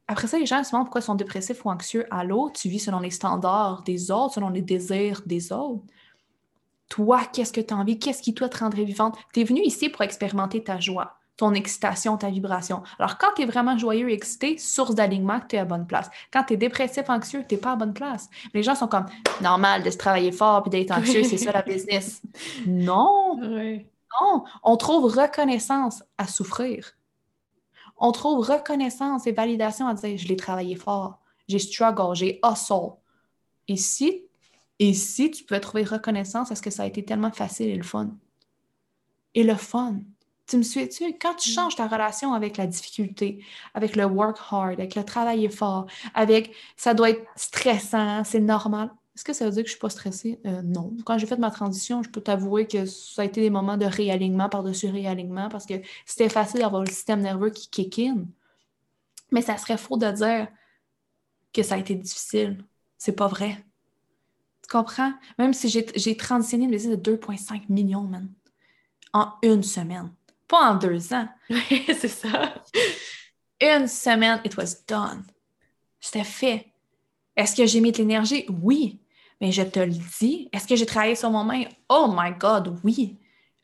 [0.07, 2.07] Après ça, les gens se demandent pourquoi ils sont dépressifs ou anxieux?
[2.11, 5.83] Allô, tu vis selon les standards des autres, selon les désirs des autres.
[6.95, 7.99] Toi, qu'est-ce que tu as envie?
[7.99, 9.17] Qu'est-ce qui, toi, te rendrait vivante?
[9.33, 12.85] Tu es venu ici pour expérimenter ta joie, ton excitation, ta vibration.
[13.01, 16.09] Alors, quand tu es vraiment joyeux et excité, source d'alignement, tu es à bonne place.
[16.33, 18.29] Quand tu es dépressif, anxieux, tu n'es pas à bonne place.
[18.53, 19.07] Les gens sont comme,
[19.41, 22.23] normal de se travailler fort puis d'être anxieux, c'est ça la business.
[22.65, 23.41] Non!
[23.41, 24.45] Non!
[24.63, 26.93] On trouve reconnaissance à souffrir.
[27.97, 31.19] On trouve reconnaissance et validation à dire, je l'ai travaillé fort,
[31.49, 32.93] j'ai struggle, j'ai hustle.
[33.67, 34.24] Et si
[34.79, 37.77] et si tu peux trouver reconnaissance à ce que ça a été tellement facile et
[37.77, 38.11] le fun?
[39.35, 40.01] Et le fun.
[40.47, 41.05] Tu me suis-tu?
[41.19, 41.55] Quand tu mm.
[41.55, 46.55] changes ta relation avec la difficulté, avec le work hard, avec le travail fort, avec
[46.77, 48.91] ça doit être stressant, c'est normal.
[49.15, 50.41] Est-ce que ça veut dire que je ne suis pas stressée?
[50.45, 50.93] Euh, non.
[51.05, 53.87] Quand j'ai fait ma transition, je peux t'avouer que ça a été des moments de
[53.87, 58.25] réalignement par-dessus réalignement parce que c'était facile d'avoir le système nerveux qui kick in.
[59.31, 60.49] Mais ça serait faux de dire
[61.53, 62.65] que ça a été difficile.
[62.99, 63.65] C'est pas vrai.
[64.65, 65.13] Tu comprends?
[65.39, 68.31] Même si j'ai transitionné une business de 2,5 millions, man,
[69.13, 70.11] en une semaine.
[70.49, 71.29] Pas en deux ans.
[71.51, 72.55] Oui, c'est ça.
[73.61, 75.23] Une semaine, it was done.
[76.01, 76.73] C'était fait.
[77.37, 78.47] Est-ce que j'ai mis de l'énergie?
[78.49, 79.01] Oui.
[79.41, 80.49] Mais je te le dis.
[80.53, 81.69] Est-ce que j'ai travaillé sur moi-même?
[81.91, 83.19] Oh my God, oui.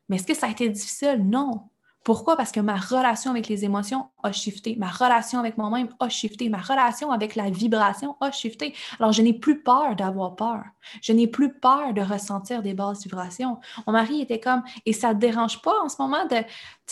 [0.08, 1.22] Mais est-ce que ça a été difficile?
[1.24, 1.69] Non.
[2.02, 2.36] Pourquoi?
[2.36, 6.48] Parce que ma relation avec les émotions a shifté, ma relation avec moi-même a shifté,
[6.48, 8.74] ma relation avec la vibration a shifté.
[8.98, 10.64] Alors, je n'ai plus peur d'avoir peur.
[11.02, 13.58] Je n'ai plus peur de ressentir des basses vibrations.
[13.86, 16.36] Mon mari était comme, et ça ne te dérange pas en ce moment de,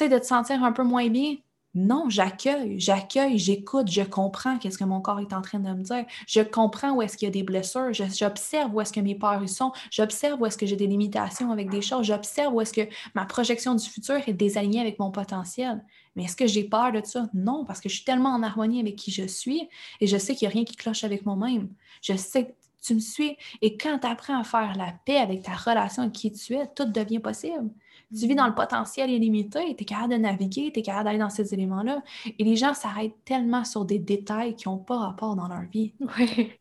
[0.06, 1.36] de te sentir un peu moins bien?
[1.74, 5.82] Non, j'accueille, j'accueille, j'écoute, je comprends qu'est-ce que mon corps est en train de me
[5.82, 6.06] dire.
[6.26, 9.46] Je comprends où est-ce qu'il y a des blessures, j'observe où est-ce que mes peurs
[9.48, 12.88] sont, j'observe où est-ce que j'ai des limitations avec des choses, j'observe où est-ce que
[13.14, 15.84] ma projection du futur est désalignée avec mon potentiel.
[16.16, 17.28] Mais est-ce que j'ai peur de ça?
[17.34, 19.68] Non, parce que je suis tellement en harmonie avec qui je suis
[20.00, 21.68] et je sais qu'il n'y a rien qui cloche avec moi-même.
[22.02, 22.52] Je sais que
[22.82, 26.14] tu me suis et quand tu apprends à faire la paix avec ta relation avec
[26.14, 27.70] qui tu es, tout devient possible.
[28.10, 31.18] Tu vis dans le potentiel illimité, tu es capable de naviguer, tu es capable d'aller
[31.18, 32.02] dans ces éléments-là.
[32.38, 35.94] Et les gens s'arrêtent tellement sur des détails qui n'ont pas rapport dans leur vie.
[36.18, 36.52] Oui.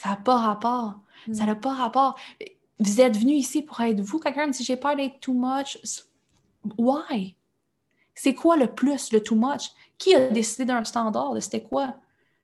[0.00, 0.98] Ça n'a pas rapport.
[1.32, 2.18] Ça n'a pas rapport.
[2.80, 4.18] Vous êtes venu ici pour être vous.
[4.18, 5.78] Quelqu'un me dit J'ai peur d'être too much.
[6.76, 7.36] Why?
[8.14, 9.70] C'est quoi le plus, le too much?
[9.98, 11.34] Qui a décidé d'un standard?
[11.40, 11.94] C'était quoi?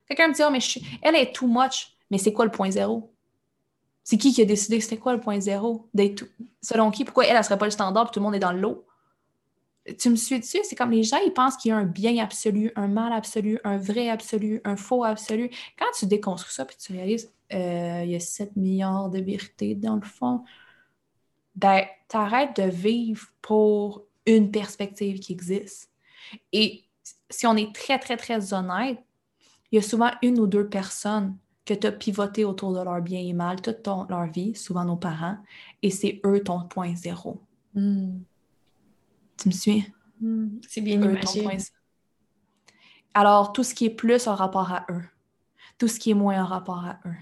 [0.06, 0.60] Quelqu'un me dit oh, mais
[1.02, 1.96] elle est too much.
[2.10, 3.12] Mais c'est quoi le point zéro?
[4.08, 5.86] C'est qui qui a décidé c'était quoi le point zéro?
[6.62, 7.04] Selon qui?
[7.04, 8.86] Pourquoi elle, elle serait pas le standard et tout le monde est dans l'eau?
[9.98, 10.60] Tu me suis dessus?
[10.62, 13.60] C'est comme les gens, ils pensent qu'il y a un bien absolu, un mal absolu,
[13.64, 15.50] un vrai absolu, un faux absolu.
[15.78, 19.74] Quand tu déconstruis ça puis tu réalises euh, il y a 7 milliards de vérités
[19.74, 20.42] dans le fond,
[21.54, 25.90] ben, t'arrêtes de vivre pour une perspective qui existe.
[26.54, 26.82] Et
[27.28, 29.04] si on est très, très, très honnête,
[29.70, 31.36] il y a souvent une ou deux personnes
[31.68, 34.96] que tu as pivoté autour de leur bien et mal toute leur vie, souvent nos
[34.96, 35.36] parents,
[35.82, 37.42] et c'est eux ton point zéro.
[37.74, 38.20] Hmm.
[39.36, 39.92] Tu me suis?
[40.18, 40.58] Hmm.
[40.66, 41.58] C'est bien imaginé.
[43.12, 45.04] Alors, tout ce qui est plus en rapport à eux,
[45.76, 47.16] tout ce qui est moins en rapport à eux.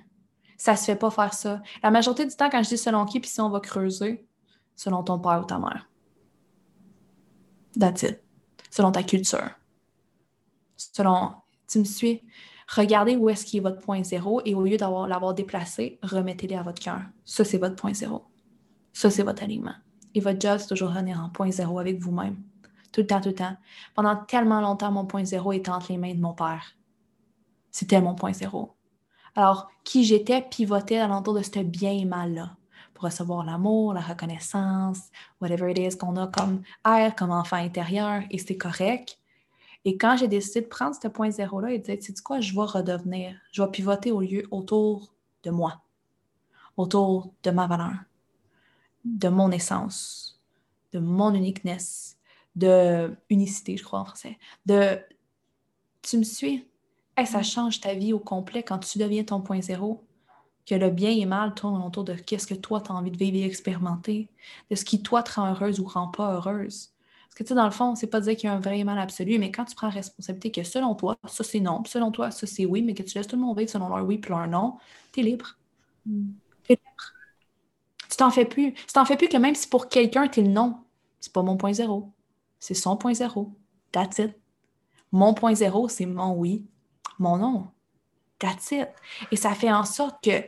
[0.56, 1.60] Ça se fait pas faire ça.
[1.82, 4.24] La majorité du temps, quand je dis selon qui, puis si on va creuser,
[4.76, 5.90] selon ton père ou ta mère.
[7.78, 8.22] That's it.
[8.70, 9.50] Selon ta culture.
[10.76, 11.34] Selon.
[11.68, 12.22] Tu me suis?
[12.68, 16.56] Regardez où est-ce qu'il est votre point zéro et au lieu d'avoir l'avoir déplacé, remettez-les
[16.56, 17.00] à votre cœur.
[17.24, 18.24] Ça, c'est votre point zéro.
[18.92, 19.74] Ça, c'est votre alignement.
[20.14, 22.36] Et votre job, c'est toujours revenir en point zéro avec vous-même.
[22.92, 23.56] Tout le temps, tout le temps.
[23.94, 26.76] Pendant tellement longtemps, mon point zéro était entre les mains de mon père.
[27.70, 28.74] C'était mon point zéro.
[29.34, 32.56] Alors, qui j'étais pivotait alentour de ce bien et mal-là
[32.94, 35.10] pour recevoir l'amour, la reconnaissance,
[35.42, 39.18] whatever it is qu'on a comme air, comme enfant intérieur, et c'est correct.
[39.86, 42.40] Et quand j'ai décidé de prendre ce point zéro-là et de dire, tu sais quoi,
[42.40, 45.14] je vais redevenir, je vais pivoter au lieu autour
[45.44, 45.80] de moi,
[46.76, 47.94] autour de ma valeur,
[49.04, 50.42] de mon essence,
[50.92, 52.18] de mon uniqueness,
[52.56, 54.98] de unicité, je crois en français, de
[56.02, 56.66] tu me suis?
[57.24, 57.44] ça mm.
[57.44, 60.02] change ta vie au complet quand tu deviens ton point zéro,
[60.66, 63.12] que le bien et le mal tournent autour de qu'est-ce que toi tu as envie
[63.12, 64.28] de vivre et expérimenter,
[64.68, 66.95] de ce qui toi te rend heureuse ou rend pas heureuse.
[67.36, 68.82] Parce que, tu sais, dans le fond, c'est pas dire qu'il y a un vrai
[68.82, 72.30] mal absolu, mais quand tu prends responsabilité que selon toi, ça c'est non, selon toi,
[72.30, 74.30] ça c'est oui, mais que tu laisses tout le monde vivre selon leur oui puis
[74.30, 74.78] leur non,
[75.12, 75.58] t'es libre.
[76.06, 76.30] Mm.
[76.66, 77.12] T'es libre.
[78.08, 78.72] Tu t'en fais plus.
[78.72, 80.78] Tu t'en fais plus que même si pour quelqu'un, t'es le non,
[81.20, 82.10] c'est pas mon point zéro.
[82.58, 83.52] C'est son point zéro.
[83.92, 84.34] That's it.
[85.12, 86.64] Mon point zéro, c'est mon oui,
[87.18, 87.66] mon non.
[88.38, 88.88] That's it.
[89.30, 90.42] Et ça fait en sorte que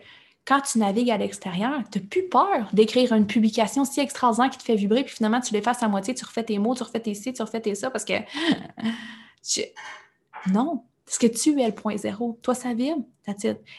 [0.49, 4.57] quand tu navigues à l'extérieur, tu n'as plus peur d'écrire une publication si extraordinaire qui
[4.57, 7.01] te fait vibrer, puis finalement, tu l'effaces à moitié, tu refais tes mots, tu refais
[7.01, 8.15] tes ci, tu refais tes ça, parce que
[10.51, 12.39] non, parce que tu es le point zéro.
[12.41, 13.05] Toi, ça vibre,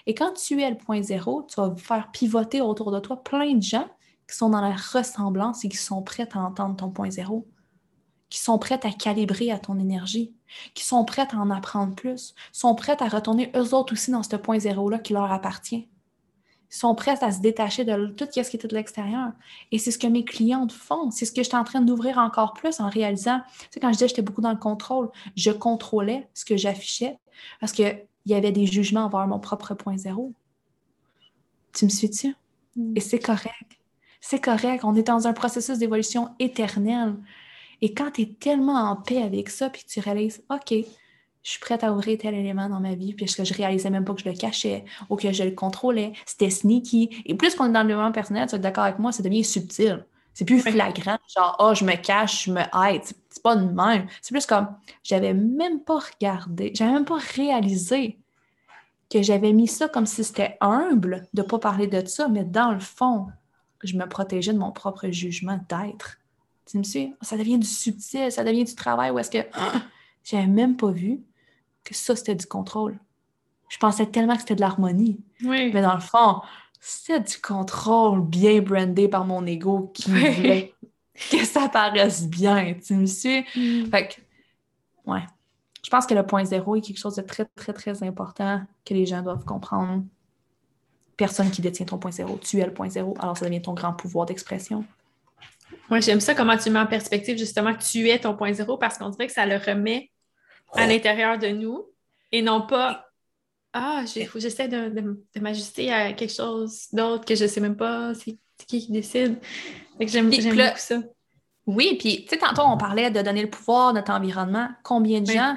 [0.05, 3.55] Et quand tu es le point zéro, tu vas faire pivoter autour de toi plein
[3.55, 3.87] de gens
[4.27, 7.47] qui sont dans la ressemblance et qui sont prêts à entendre ton point zéro,
[8.29, 10.35] qui sont prêts à calibrer à ton énergie,
[10.75, 14.21] qui sont prêts à en apprendre plus, sont prêts à retourner eux autres aussi dans
[14.21, 15.89] ce point zéro-là qui leur appartient
[16.69, 19.31] sont prêts à se détacher de tout ce qui était de l'extérieur.
[19.71, 21.09] Et c'est ce que mes clientes font.
[21.11, 23.41] C'est ce que j'étais en train d'ouvrir encore plus en réalisant.
[23.59, 26.57] Tu sais, quand je disais que j'étais beaucoup dans le contrôle, je contrôlais ce que
[26.57, 27.17] j'affichais
[27.59, 30.33] parce qu'il y avait des jugements envers mon propre point zéro.
[31.73, 32.35] Tu me suis dessus?
[32.75, 32.93] Mm.
[32.95, 33.79] Et c'est correct.
[34.21, 34.83] C'est correct.
[34.83, 37.15] On est dans un processus d'évolution éternelle.
[37.81, 40.73] Et quand tu es tellement en paix avec ça, puis tu réalises, OK,
[41.43, 44.13] je suis prête à ouvrir tel élément dans ma vie, puisque je réalisais même pas
[44.13, 46.13] que je le cachais ou que je le contrôlais?
[46.25, 47.23] C'était sneaky.
[47.25, 49.43] Et plus qu'on est dans le développement personnel, tu es d'accord avec moi, ça devient
[49.43, 50.05] subtil.
[50.33, 53.01] C'est plus flagrant, genre, oh, je me cache, je me hide.
[53.03, 54.07] C'est pas de même.
[54.21, 54.67] C'est plus comme,
[55.03, 58.19] j'avais même pas regardé, j'avais même pas réalisé
[59.09, 62.71] que j'avais mis ça comme si c'était humble de pas parler de ça, mais dans
[62.71, 63.27] le fond,
[63.83, 66.17] je me protégeais de mon propre jugement d'être.
[66.67, 67.13] Tu me suis?
[67.21, 69.39] Ça devient du subtil, ça devient du travail où est-ce que
[70.23, 71.21] j'avais même pas vu
[71.83, 72.99] que ça, c'était du contrôle.
[73.69, 75.19] Je pensais tellement que c'était de l'harmonie.
[75.43, 75.71] Oui.
[75.73, 76.41] Mais dans le fond,
[76.79, 80.73] c'était du contrôle bien brandé par mon ego qui voulait
[81.31, 82.73] que ça paraisse bien.
[82.73, 83.41] Tu me suis?
[83.55, 83.89] Mm.
[83.91, 85.23] Fait que, ouais.
[85.83, 88.93] Je pense que le point zéro est quelque chose de très, très, très important que
[88.93, 90.03] les gens doivent comprendre.
[91.15, 92.37] Personne qui détient ton point zéro.
[92.37, 94.85] Tu es le point zéro, alors ça devient ton grand pouvoir d'expression.
[95.89, 98.77] Moi, j'aime ça comment tu mets en perspective justement que tu es ton point zéro
[98.77, 100.11] parce qu'on dirait que ça le remet
[100.73, 101.85] à l'intérieur de nous
[102.31, 103.05] et non pas
[103.73, 108.13] Ah, j'essaie de, de- de m'ajuster à quelque chose d'autre que je sais même pas
[108.15, 109.37] c'est qui qui décide.
[109.99, 110.97] J'aime beaucoup ça.
[111.67, 114.69] Oui, puis tu sais, tantôt, on parlait de donner le pouvoir à notre environnement.
[114.83, 115.35] Combien de Oui.
[115.35, 115.55] gens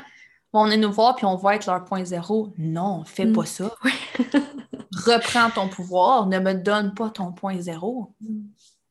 [0.52, 2.52] vont venir nous voir puis on va être leur point zéro?
[2.58, 3.32] Non, fais Mm.
[3.32, 3.74] pas ça.
[5.06, 8.12] Reprends ton pouvoir, ne me donne pas ton point zéro.
[8.20, 8.42] Mm.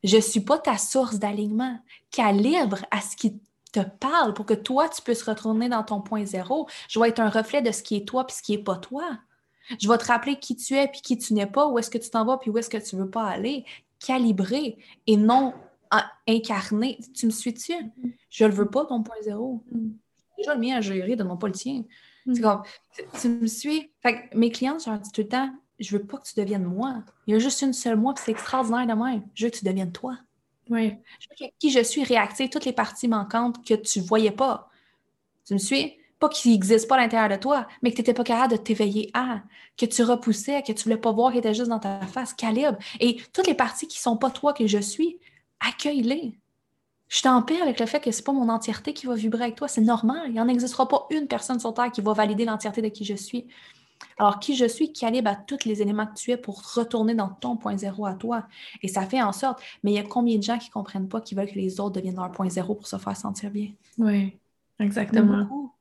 [0.02, 1.78] Je suis pas ta source d'alignement.
[2.10, 3.40] Calibre à ce qui
[3.72, 6.68] te parle pour que toi, tu puisses retourner dans ton point zéro.
[6.88, 8.76] Je vais être un reflet de ce qui est toi puis ce qui est pas
[8.76, 9.18] toi.
[9.80, 11.98] Je vais te rappeler qui tu es puis qui tu n'es pas, où est-ce que
[11.98, 13.64] tu t'en vas puis où est-ce que tu veux pas aller.
[13.98, 15.54] Calibrer et non
[15.90, 16.98] ah, incarner.
[17.14, 17.74] Tu me suis-tu?
[18.30, 19.62] Je le veux pas, ton point zéro.
[20.38, 21.84] Déjà le mien à gérer, donne-moi pas le tien.
[22.24, 22.34] Mm.
[22.34, 22.62] C'est comme,
[23.20, 23.90] tu- me suis?
[24.00, 26.34] Fait que mes clientes, je leur dis tout le temps, je veux pas que tu
[26.36, 27.02] deviennes moi.
[27.26, 29.22] Il y a juste une seule moi, puis c'est extraordinaire de même.
[29.34, 30.16] Je veux que tu deviennes toi.
[30.70, 30.94] Oui.
[31.58, 34.68] Qui je suis réactive toutes les parties manquantes que tu voyais pas.
[35.46, 35.94] Tu me suis?
[36.18, 38.56] Pas qu'ils n'existent pas à l'intérieur de toi, mais que tu n'étais pas capable de
[38.56, 39.42] t'éveiller à,
[39.76, 42.78] que tu repoussais, que tu voulais pas voir qui était juste dans ta face, calibre.
[43.00, 45.18] Et toutes les parties qui sont pas toi que je suis,
[45.60, 46.38] accueille-les.
[47.08, 49.68] Je suis avec le fait que c'est pas mon entièreté qui va vibrer avec toi.
[49.68, 50.28] C'est normal.
[50.28, 53.14] Il n'en existera pas une personne sur Terre qui va valider l'entièreté de qui je
[53.14, 53.48] suis.
[54.18, 57.28] Alors, qui je suis calibre à tous les éléments que tu es pour retourner dans
[57.28, 58.46] ton point zéro à toi?
[58.82, 61.08] Et ça fait en sorte, mais il y a combien de gens qui ne comprennent
[61.08, 63.72] pas, qui veulent que les autres deviennent leur point zéro pour se faire sentir bien?
[63.98, 64.38] Oui.
[65.12, 65.44] Il y en a Exactement.
[65.44, 65.72] beaucoup.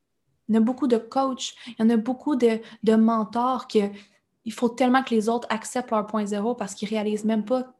[0.50, 3.68] Il y en a beaucoup de coachs, il y en a beaucoup de, de mentors
[3.68, 3.80] que
[4.46, 7.74] il faut tellement que les autres acceptent leur point zéro parce qu'ils réalisent même pas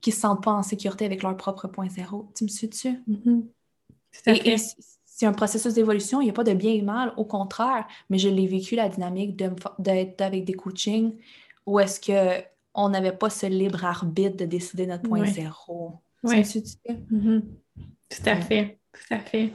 [0.00, 2.28] qu'ils ne se sentent pas en sécurité avec leur propre point zéro.
[2.34, 3.02] Tu me suis-tu?
[3.06, 3.48] Mhm.
[4.26, 4.76] Et, et c-
[5.16, 8.18] c'est un processus d'évolution, il n'y a pas de bien et mal, au contraire, mais
[8.18, 9.48] je l'ai vécu la dynamique de
[9.78, 11.14] d'être avec des coachings
[11.66, 12.44] où est-ce que
[12.74, 15.92] on n'avait pas ce libre arbitre de décider notre point zéro.
[16.26, 16.60] Suis-tu?
[17.10, 17.42] Mhm.
[18.10, 18.40] Tout à Ouais.
[18.42, 19.52] fait, tout à fait.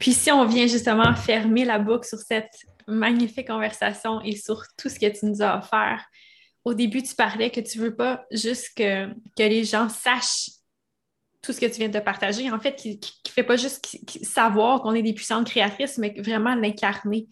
[0.00, 2.56] Puis si on vient justement fermer la boucle sur cette
[2.88, 6.04] magnifique conversation et sur tout ce que tu nous as offert,
[6.64, 10.50] au début, tu parlais que tu veux pas juste que, que les gens sachent
[11.42, 14.04] tout ce que tu viens de partager, en fait, qui ne fait pas juste qui-
[14.04, 17.26] qui- savoir qu'on est des puissantes créatrices, mais vraiment l'incarner.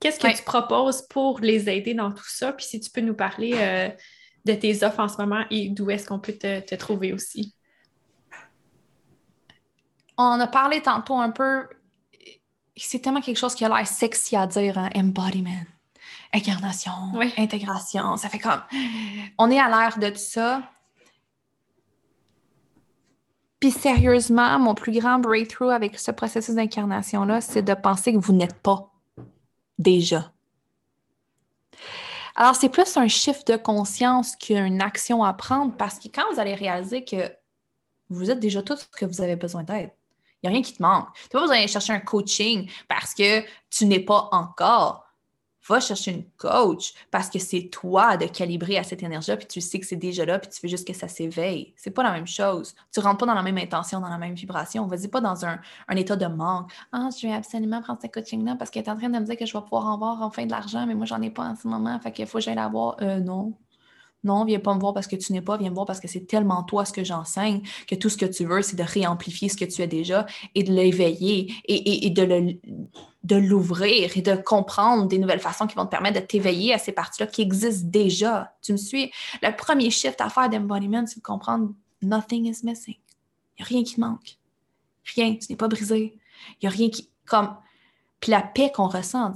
[0.00, 0.34] Qu'est-ce que Ouais.
[0.34, 2.52] tu proposes pour les aider dans tout ça?
[2.52, 3.88] Puis si tu peux nous parler euh,
[4.44, 7.54] de tes offres en ce moment et d'où est-ce qu'on peut te, te trouver aussi?
[10.18, 11.68] On a parlé tantôt un peu,
[12.76, 15.50] c'est tellement quelque chose qui a l'air sexy à dire, hein, embodiment,
[16.34, 16.92] incarnation,
[17.36, 18.16] intégration.
[18.16, 18.62] Ça fait comme.
[19.38, 20.62] On est à l'ère de tout ça.
[23.62, 28.32] Puis sérieusement, mon plus grand breakthrough avec ce processus d'incarnation-là, c'est de penser que vous
[28.32, 28.90] n'êtes pas
[29.78, 30.32] déjà.
[32.34, 36.40] Alors, c'est plus un chiffre de conscience qu'une action à prendre parce que quand vous
[36.40, 37.32] allez réaliser que
[38.10, 39.94] vous êtes déjà tout ce que vous avez besoin d'être,
[40.42, 41.06] il n'y a rien qui te manque.
[41.30, 45.06] Tu n'as pas d'aller chercher un coaching parce que tu n'es pas encore.
[45.68, 49.60] Va chercher une coach parce que c'est toi de calibrer à cette énergie puis tu
[49.60, 51.72] sais que c'est déjà là, puis tu veux juste que ça s'éveille.
[51.76, 52.74] C'est pas la même chose.
[52.92, 54.86] Tu rentres pas dans la même intention, dans la même vibration.
[54.86, 56.72] Vas-y pas dans un, un état de manque.
[56.92, 59.36] Ah, je vais absolument prendre ce coaching-là parce qu'elle est en train de me dire
[59.36, 61.56] que je vais pouvoir en avoir enfin de l'argent, mais moi, j'en ai pas en
[61.56, 62.96] ce moment, fait qu'il faut que j'aille l'avoir.
[63.02, 63.54] Euh, non.
[64.24, 66.06] Non, viens pas me voir parce que tu n'es pas, viens me voir parce que
[66.06, 69.48] c'est tellement toi ce que j'enseigne que tout ce que tu veux, c'est de réamplifier
[69.48, 75.18] ce que tu as déjà et de l'éveiller et, de l'ouvrir et de comprendre des
[75.18, 78.54] nouvelles façons qui vont te permettre de t'éveiller à ces parties-là qui existent déjà.
[78.62, 79.10] Tu me suis?
[79.42, 82.96] Le premier shift à faire d'embodiment, c'est de comprendre nothing is missing.
[83.58, 84.38] Il n'y a rien qui manque.
[85.14, 85.34] Rien.
[85.34, 86.18] Tu n'es pas brisé.
[86.60, 87.10] Il n'y a rien qui.
[87.26, 87.56] Comme.
[88.20, 89.30] Puis la paix qu'on ressent en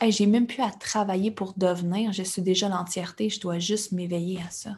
[0.00, 3.92] Hey, j'ai même plus à travailler pour devenir, je suis déjà l'entièreté, je dois juste
[3.92, 4.70] m'éveiller à ça.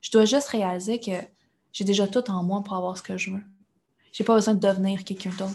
[0.00, 1.12] Je dois juste réaliser que
[1.72, 3.42] j'ai déjà tout en moi pour avoir ce que je veux.
[4.10, 5.54] J'ai pas besoin de devenir quelqu'un d'autre.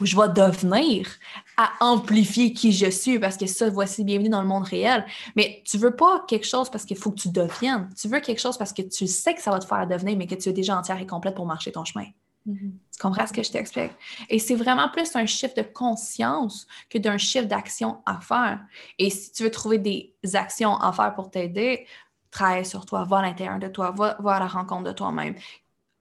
[0.00, 1.08] Ou je vais devenir
[1.56, 5.04] à amplifier qui je suis parce que ça, voici, bienvenue dans le monde réel.
[5.34, 7.88] Mais tu veux pas quelque chose parce qu'il faut que tu deviennes.
[8.00, 10.26] Tu veux quelque chose parce que tu sais que ça va te faire devenir, mais
[10.26, 12.06] que tu es déjà entière et complète pour marcher ton chemin.
[12.54, 13.92] Tu comprends ce que je t'explique?
[14.28, 18.60] Et c'est vraiment plus un chiffre de conscience que d'un chiffre d'action à faire.
[18.98, 21.86] Et si tu veux trouver des actions à faire pour t'aider,
[22.30, 25.34] travaille sur toi, va à l'intérieur de toi, va, va à la rencontre de toi-même.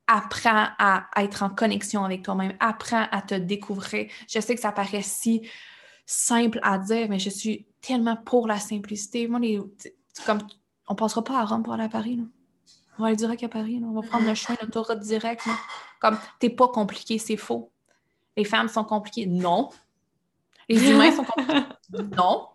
[0.08, 4.08] apprends à être en connexion avec toi-même, apprends à te découvrir.
[4.28, 5.48] Je sais que ça paraît si
[6.06, 9.28] simple à dire, mais je suis tellement pour la simplicité.
[9.28, 9.60] Moi, les,
[10.26, 10.40] comme,
[10.88, 12.20] on passera pas à Rome pour aller à Paris.
[12.98, 13.82] On va aller direct à Paris.
[13.84, 15.46] On va prendre le chemin, l'autoroute direct.
[16.00, 17.72] Comme, t'es pas compliqué, c'est faux.
[18.36, 19.26] Les femmes sont compliquées.
[19.26, 19.70] Non.
[20.70, 21.64] Les humains sont compliqués.
[22.18, 22.48] non.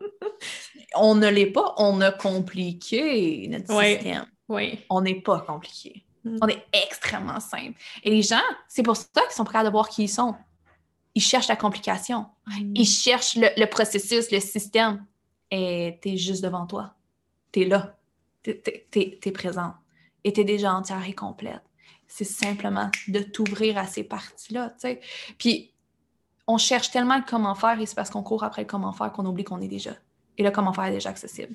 [0.95, 1.75] On ne l'est pas.
[1.79, 4.27] On a compliqué notre système.
[4.49, 4.79] Oui.
[4.91, 6.05] On n'est pas compliqué.
[6.25, 6.39] Mm.
[6.41, 7.79] On est extrêmement simple.
[8.03, 10.35] Et les gens, c'est pour ça qu'ils sont prêts à voir qui ils sont.
[11.15, 12.27] Ils cherchent la complication.
[12.75, 15.05] Ils cherchent le, le processus, le système.
[15.51, 16.95] Et t'es juste devant toi.
[17.51, 17.97] T'es là.
[18.43, 19.75] T'es, t'es présente.
[20.25, 21.63] Et t'es déjà entière et complète.
[22.15, 25.01] C'est simplement de t'ouvrir à ces parties-là, tu sais.
[25.39, 25.73] Puis,
[26.47, 29.11] on cherche tellement le comment faire et c'est parce qu'on court après le comment faire
[29.13, 29.93] qu'on oublie qu'on est déjà.
[30.37, 31.55] Et le comment faire est déjà accessible.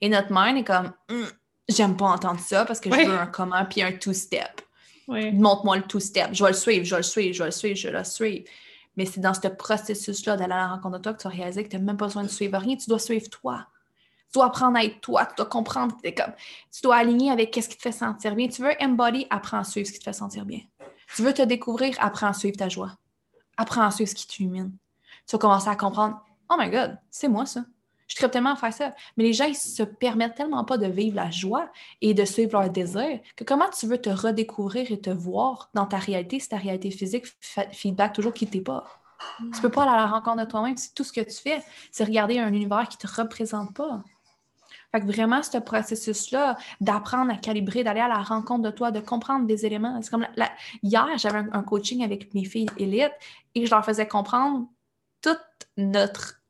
[0.00, 1.26] Et notre mind est comme, Hum,
[1.68, 4.62] j'aime pas entendre ça parce que je veux un comment puis un two-step
[5.08, 5.32] Oui.
[5.32, 6.30] montre-moi le two-step.
[6.32, 8.04] Je vais le suivre, je vais le suivre, je vais le suivre, je vais le
[8.04, 8.44] suivre.
[8.96, 11.64] Mais c'est dans ce processus-là d'aller à la rencontre de toi que tu vas réaliser
[11.64, 12.76] que tu n'as même pas besoin de suivre rien.
[12.76, 13.66] Tu dois suivre toi.
[14.30, 15.26] Tu dois apprendre à être toi.
[15.26, 15.96] Tu dois comprendre.
[16.02, 16.32] t'es comme,
[16.72, 18.48] tu dois aligner avec ce qui te fait sentir bien.
[18.48, 20.60] Tu veux embody, apprends à suivre ce qui te fait sentir bien.
[21.14, 22.92] Tu veux te découvrir, apprends à suivre ta joie.
[23.56, 24.72] Apprends à suivre ce qui t'illumine.
[25.26, 27.64] Tu vas commencer à comprendre Oh my God, c'est moi ça.
[28.06, 28.94] Je tripe tellement à faire ça.
[29.16, 31.70] Mais les gens, ils se permettent tellement pas de vivre la joie
[32.00, 35.86] et de suivre leur désir que comment tu veux te redécouvrir et te voir dans
[35.86, 37.26] ta réalité si ta réalité physique
[37.72, 38.84] feedback toujours qui t'es pas?
[39.54, 41.62] Tu peux pas aller à la rencontre de toi-même si tout ce que tu fais,
[41.90, 44.02] c'est regarder un univers qui te représente pas.
[44.92, 49.00] Fait que vraiment, ce processus-là d'apprendre à calibrer, d'aller à la rencontre de toi, de
[49.00, 50.00] comprendre des éléments.
[50.00, 50.26] C'est comme
[50.82, 53.12] hier, j'avais un, un coaching avec mes filles élites
[53.54, 54.66] et je leur faisais comprendre
[55.20, 55.38] toute
[55.76, 56.40] notre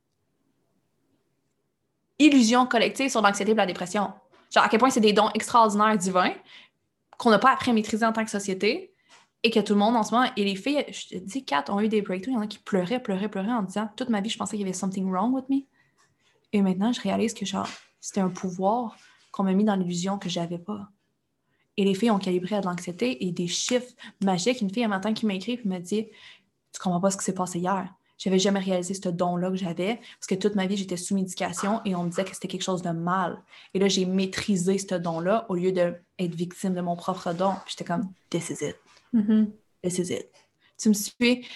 [2.18, 4.12] illusion collective sur l'anxiété et la dépression.
[4.54, 6.32] Genre, à quel point c'est des dons extraordinaires divins
[7.18, 8.94] qu'on n'a pas appris à maîtriser en tant que société
[9.42, 11.72] et que tout le monde en ce moment, et les filles, je te dis, quatre
[11.72, 14.08] ont eu des breakthroughs, il y en a qui pleuraient, pleuraient, pleuraient en disant toute
[14.08, 15.62] ma vie, je pensais qu'il y avait something wrong with me.
[16.52, 17.68] Et maintenant, je réalise que genre,
[18.00, 18.96] c'était un pouvoir
[19.30, 20.88] qu'on m'a mis dans l'illusion que j'avais pas.
[21.76, 24.60] Et les filles ont calibré à de l'anxiété et des chiffres magiques.
[24.60, 26.08] Une fille un matin qui m'a écrit et me dit
[26.72, 27.94] Tu comprends pas ce qui s'est passé hier?
[28.18, 31.80] J'avais jamais réalisé ce don-là que j'avais parce que toute ma vie, j'étais sous médication
[31.84, 33.40] et on me disait que c'était quelque chose de mal.
[33.74, 37.52] Et là, j'ai maîtrisé ce don-là au lieu d'être victime de mon propre don.
[37.68, 38.76] J'étais comme This is it.
[39.12, 39.52] Mhm.
[39.84, 40.28] This is it.
[40.76, 41.46] Tu me suis?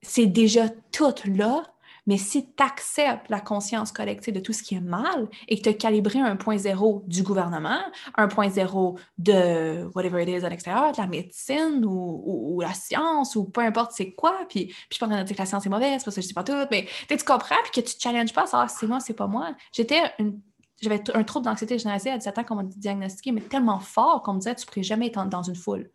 [0.00, 1.70] C'est déjà tout là,
[2.06, 5.62] mais si tu acceptes la conscience collective de tout ce qui est mal et que
[5.62, 7.80] tu as calibré un point zéro du gouvernement,
[8.16, 12.60] un point zéro de whatever it is à l'extérieur, de la médecine ou, ou- ou
[12.60, 15.26] la science ou peu importe c'est quoi, puis, puis je suis pas en train de
[15.26, 17.56] dire que la science est mauvaise parce que je sais pas tout, mais tu comprends
[17.64, 19.54] puis que tu te challenges pas à savoir si c'est moi, c'est pas moi.
[19.72, 20.40] J'étais une
[20.82, 24.34] j'avais un trouble d'anxiété généralisée à 17 ans qu'on m'a diagnostiqué, mais tellement fort qu'on
[24.34, 25.90] me disait tu pourrais jamais être dans une foule.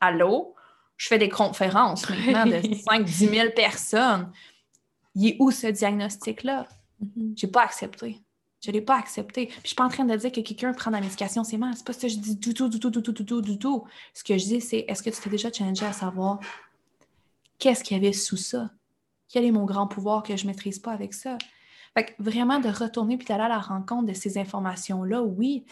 [0.00, 0.54] Allô?
[0.96, 4.30] Je fais des conférences maintenant de 5-10 000 personnes.
[5.18, 6.68] Il est où ce diagnostic-là?
[7.00, 7.34] Mhm.
[7.36, 8.20] J'ai pas accepté.
[8.64, 9.46] Je l'ai pas accepté.
[9.46, 11.58] Puis je suis pas en train de dire que quelqu'un prend de la médication, c'est
[11.58, 11.74] mal.
[11.76, 13.58] C'est pas ça que je dis du tout, du tout, du tout, du tout, du
[13.58, 13.84] tout.
[14.14, 16.38] Ce que je dis, c'est est-ce que tu t'es déjà challengé à savoir
[17.58, 18.70] qu'est-ce qu'il y avait sous ça?
[19.28, 21.36] Quel est mon grand pouvoir que je maîtrise pas avec ça?
[21.94, 25.64] Fait que vraiment de retourner puis d'aller à la rencontre de ces informations-là, oui,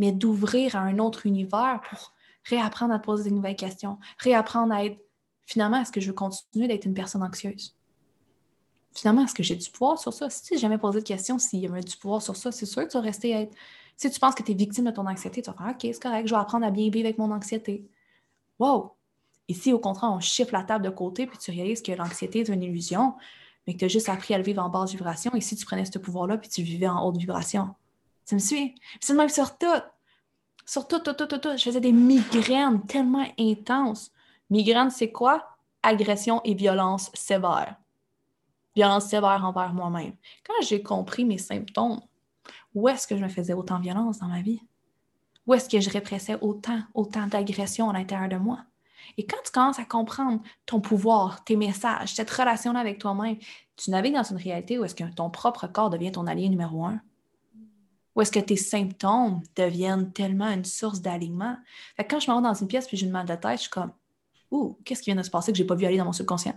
[0.00, 4.74] mais d'ouvrir à un autre univers pour réapprendre à te poser des nouvelles questions, réapprendre
[4.74, 4.98] à être
[5.46, 7.77] finalement, est-ce que je veux continuer d'être une personne anxieuse?
[8.94, 10.28] Finalement, est-ce que j'ai du pouvoir sur ça?
[10.30, 12.66] Si tu n'as jamais posé de question s'il y avait du pouvoir sur ça, c'est
[12.66, 13.54] sûr que tu vas rester être.
[13.96, 16.02] Si tu penses que tu es victime de ton anxiété, tu vas faire OK, c'est
[16.02, 17.88] correct, je vais apprendre à bien vivre avec mon anxiété.
[18.58, 18.92] Wow!
[19.48, 22.40] Et si au contraire, on chiffre la table de côté puis tu réalises que l'anxiété
[22.40, 23.14] est une illusion,
[23.66, 25.64] mais que tu as juste appris à le vivre en basse vibration, et si tu
[25.64, 27.74] prenais ce pouvoir-là puis tu vivais en haute vibration,
[28.26, 28.74] tu me suis?
[29.00, 29.66] C'est le même sur tout.
[30.66, 31.56] Sur tout, tout, tout, tout, tout.
[31.56, 34.12] Je faisais des migraines tellement intenses.
[34.50, 35.48] Migraine, c'est quoi?
[35.82, 37.76] Agression et violence sévère.
[38.78, 40.12] Violence sévère envers moi-même.
[40.46, 42.00] Quand j'ai compris mes symptômes,
[42.76, 44.60] où est-ce que je me faisais autant violence dans ma vie?
[45.44, 48.60] Où est-ce que je répressais autant, autant d'agression à l'intérieur de moi?
[49.16, 53.38] Et quand tu commences à comprendre ton pouvoir, tes messages, cette relation-là avec toi-même,
[53.74, 56.84] tu navigues dans une réalité où est-ce que ton propre corps devient ton allié numéro
[56.84, 57.00] un?
[58.14, 61.56] Où est-ce que tes symptômes deviennent tellement une source d'alignement?
[61.96, 63.56] Fait que quand je me rends dans une pièce puis j'ai une mal de tête,
[63.56, 63.90] je suis comme
[64.52, 66.56] Ouh, qu'est-ce qui vient de se passer que j'ai pas vu aller dans mon subconscient?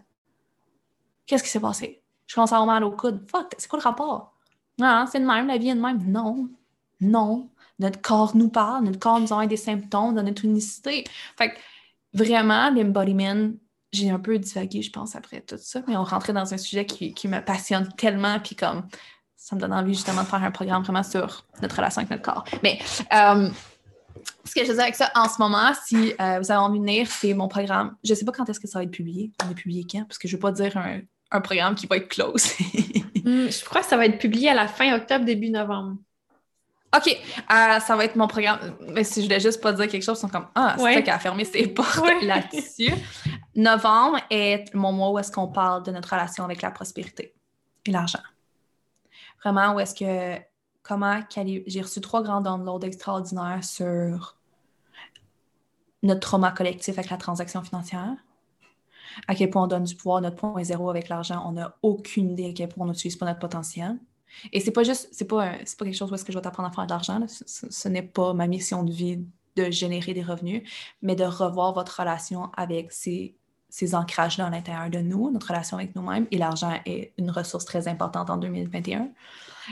[1.25, 2.03] Qu'est-ce qui s'est passé?
[2.31, 3.29] Je commence à avoir mal au coude.
[3.29, 4.31] Fuck, c'est quoi le rapport?
[4.79, 6.01] Non, c'est de même, la vie est de même.
[6.09, 6.47] Non,
[7.01, 7.49] non.
[7.77, 11.03] Notre corps nous parle, notre corps nous envoie des symptômes dans notre unicité.
[11.37, 11.57] Fait que
[12.13, 13.51] vraiment, l'embodiment,
[13.91, 16.85] j'ai un peu divagué, je pense, après tout ça, mais on rentrait dans un sujet
[16.85, 18.87] qui, qui me passionne tellement, puis comme
[19.35, 22.23] ça me donne envie justement de faire un programme vraiment sur notre relation avec notre
[22.23, 22.45] corps.
[22.63, 22.79] Mais
[23.11, 23.49] euh,
[24.45, 26.79] ce que je veux dire avec ça, en ce moment, si euh, vous avez envie
[26.79, 27.97] de venir, c'est mon programme.
[28.05, 29.33] Je ne sais pas quand est-ce que ça va être publié.
[29.45, 30.05] On est publié quand?
[30.05, 31.01] Parce que je ne veux pas dire un,
[31.39, 32.51] programme qui va être close.
[33.23, 35.97] Hmm, je crois que ça va être publié à la fin octobre, début novembre.
[36.95, 38.75] OK, euh, ça va être mon programme.
[38.89, 41.01] Mais si je voulais juste pas dire quelque chose, ils sont comme Ah, c'est ça
[41.03, 42.91] qui a fermé ses portes là-dessus.
[43.55, 47.35] Novembre est mon mois où est-ce qu'on parle de notre relation avec la prospérité
[47.85, 48.23] et l'argent.
[49.43, 50.41] Vraiment, où est-ce que
[50.81, 51.19] comment
[51.67, 54.37] j'ai reçu trois grands downloads extraordinaires sur
[56.03, 58.15] notre trauma collectif avec la transaction financière,
[59.27, 62.31] à quel point on donne du pouvoir, notre point zéro avec l'argent, on n'a aucune
[62.31, 63.97] idée à quel point on n'utilise pas notre potentiel.
[64.53, 66.69] Et c'est pas juste, c'est pas, pas quelque chose où est-ce que je vais t'apprendre
[66.69, 67.19] à faire de l'argent.
[67.27, 69.19] Ce, n'est pas ma mission de vie
[69.57, 70.63] de générer des revenus,
[71.01, 73.35] mais de revoir votre relation avec ces,
[73.69, 76.27] ces ancrages-là à l'intérieur de nous, notre relation avec nous-mêmes.
[76.31, 79.09] Et l'argent est une ressource très importante en 2021.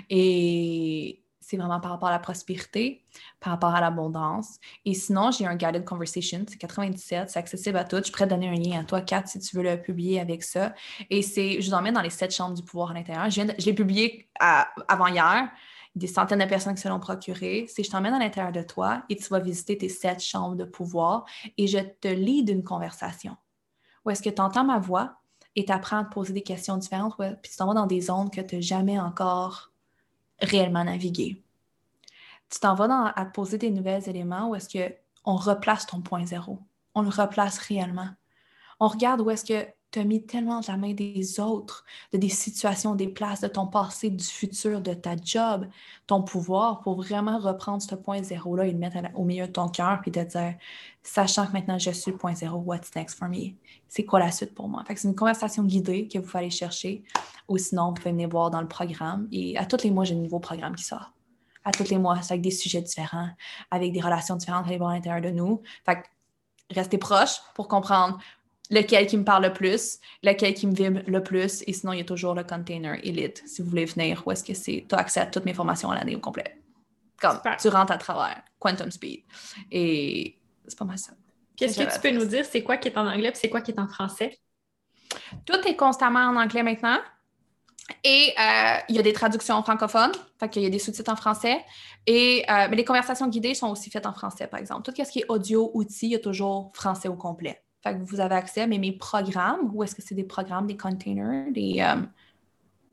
[0.09, 3.03] Et c'est vraiment par rapport à la prospérité,
[3.39, 4.59] par rapport à l'abondance.
[4.85, 8.05] Et sinon, j'ai un guided conversation, c'est 97, c'est accessible à tous.
[8.05, 10.43] Je pourrais te donner un lien à toi, Kat, si tu veux le publier avec
[10.43, 10.75] ça.
[11.09, 13.27] Et c'est, je vous emmène dans les sept chambres du pouvoir à l'intérieur.
[13.31, 15.49] Je, l'ai publié avant hier.
[15.95, 17.65] Des centaines de personnes qui se l'ont procuré.
[17.67, 20.65] C'est je t'emmène à l'intérieur de toi et tu vas visiter tes sept chambres de
[20.65, 21.25] pouvoir
[21.57, 23.35] et je te lis d'une conversation.
[24.05, 25.15] Où est-ce que tu entends ma voix
[25.55, 28.01] et tu apprends à te poser des questions différentes, puis tu t'en vas dans des
[28.01, 29.68] zones que tu n'as jamais encore
[30.41, 31.43] réellement naviguer.
[32.49, 36.25] Tu t'en vas à te poser des nouveaux éléments où est-ce qu'on replace ton point
[36.25, 36.59] zéro.
[36.95, 38.09] On le replace réellement.
[38.79, 41.83] On regarde où est-ce que tu as mis tellement de la main des autres,
[42.13, 45.67] de des situations, des places, de ton passé, du futur, de ta job,
[46.05, 49.67] ton pouvoir, pour vraiment reprendre ce point zéro-là et le mettre au milieu de ton
[49.67, 50.55] cœur, puis te dire,
[51.01, 53.55] sachant que maintenant je suis le point zéro, what's next for me?
[53.87, 54.83] C'est quoi la suite pour moi?
[54.87, 57.03] c'est une conversation guidée que vous allez chercher,
[57.47, 59.27] ou sinon, vous pouvez venir voir dans le programme.
[59.31, 61.13] Et à tous les mois, j'ai un nouveau programme qui sort.
[61.65, 63.29] À tous les mois, c'est avec des sujets différents,
[63.71, 65.61] avec des relations différentes à l'intérieur de nous.
[65.85, 66.03] Fait
[66.71, 68.19] restez proches pour comprendre
[68.69, 71.99] lequel qui me parle le plus, lequel qui me vibre le plus, et sinon, il
[71.99, 74.95] y a toujours le container Elite, si vous voulez venir, où est-ce que c'est, tu
[74.95, 76.55] as accès à toutes mes formations à l'année au complet.
[77.19, 79.23] Comme, tu rentres à travers Quantum Speed.
[79.71, 81.13] Et c'est pas mal ça.
[81.57, 83.61] Qu'est-ce que tu peux nous dire, c'est quoi qui est en anglais, et c'est quoi
[83.61, 84.39] qui est en français?
[85.45, 86.99] Tout est constamment en anglais maintenant.
[88.03, 91.15] Et euh, il y a des traductions francophones, fait qu'il y a des sous-titres en
[91.15, 91.65] français.
[92.05, 94.83] Et, euh, mais les conversations guidées sont aussi faites en français, par exemple.
[94.83, 97.63] Tout ce qui est audio, outils, il y a toujours français au complet.
[97.81, 100.77] Fait que vous avez accès, mais mes programmes, ou est-ce que c'est des programmes, des
[100.77, 101.77] containers, des.
[101.79, 102.01] Euh,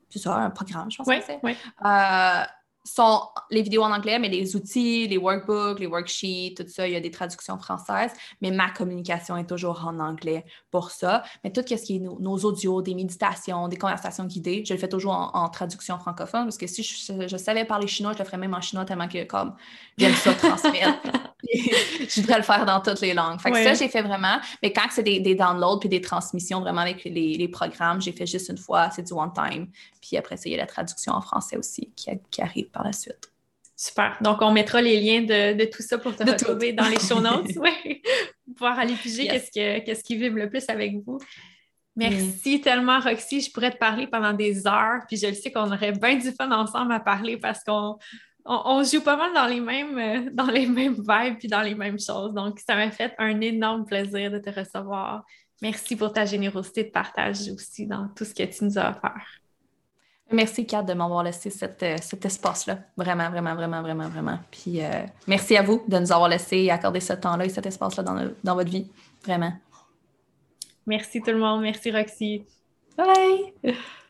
[0.09, 1.39] c'est ça, un programme, je pense que c'est.
[1.43, 1.55] Oui.
[1.85, 2.43] Euh,
[2.87, 6.93] sont les vidéos en anglais, mais les outils, les workbooks, les worksheets, tout ça, il
[6.93, 8.11] y a des traductions françaises,
[8.41, 11.23] mais ma communication est toujours en anglais pour ça.
[11.43, 14.89] Mais tout ce qui est nos, audios, des méditations, des conversations guidées, je le fais
[14.89, 18.53] toujours en, traduction francophone parce que si je, savais parler chinois, je le ferais même
[18.53, 19.55] en chinois tellement que comme
[19.97, 21.01] j'aime ça transmettre.
[21.53, 23.39] je voudrais le faire dans toutes les langues.
[23.39, 24.39] Fait que ça, j'ai fait vraiment.
[24.63, 28.49] Mais quand c'est des, downloads puis des transmissions vraiment avec les, programmes, j'ai fait juste
[28.49, 29.67] une fois, c'est du one time.
[30.01, 32.83] Puis après ça, il y a la traduction en français aussi qui, qui arrive par
[32.83, 33.31] la suite.
[33.79, 34.17] Super.
[34.21, 37.51] Donc, on mettra les liens de, tout ça pour te retrouver dans les show notes.
[37.57, 38.01] oui.
[38.55, 41.19] Pouvoir aller piger qu'est-ce, qui vibre le plus avec vous.
[41.95, 43.41] Merci tellement, Roxy.
[43.41, 45.01] Je pourrais te parler pendant des heures.
[45.07, 47.97] Puis je le sais qu'on aurait bien du fun ensemble à parler parce qu'on
[48.47, 51.75] on, joue pas mal dans les mêmes euh, dans les mêmes vibes puis dans les
[51.75, 52.33] mêmes choses.
[52.33, 55.23] Donc, ça m'a fait un énorme plaisir de te recevoir.
[55.61, 59.25] Merci pour ta générosité de partage aussi dans tout ce que tu nous as offert.
[60.29, 62.79] Merci, Kat, de m'avoir laissé euh, cet espace-là.
[62.97, 64.39] Vraiment, vraiment, vraiment, vraiment, vraiment.
[64.51, 67.65] Puis euh, merci à vous de nous avoir laissé et accordé ce temps-là et cet
[67.65, 68.89] espace-là dans, dans votre vie.
[69.23, 69.53] Vraiment.
[70.85, 71.61] Merci tout le monde.
[71.61, 72.45] Merci, Roxy.
[72.97, 73.53] Bye!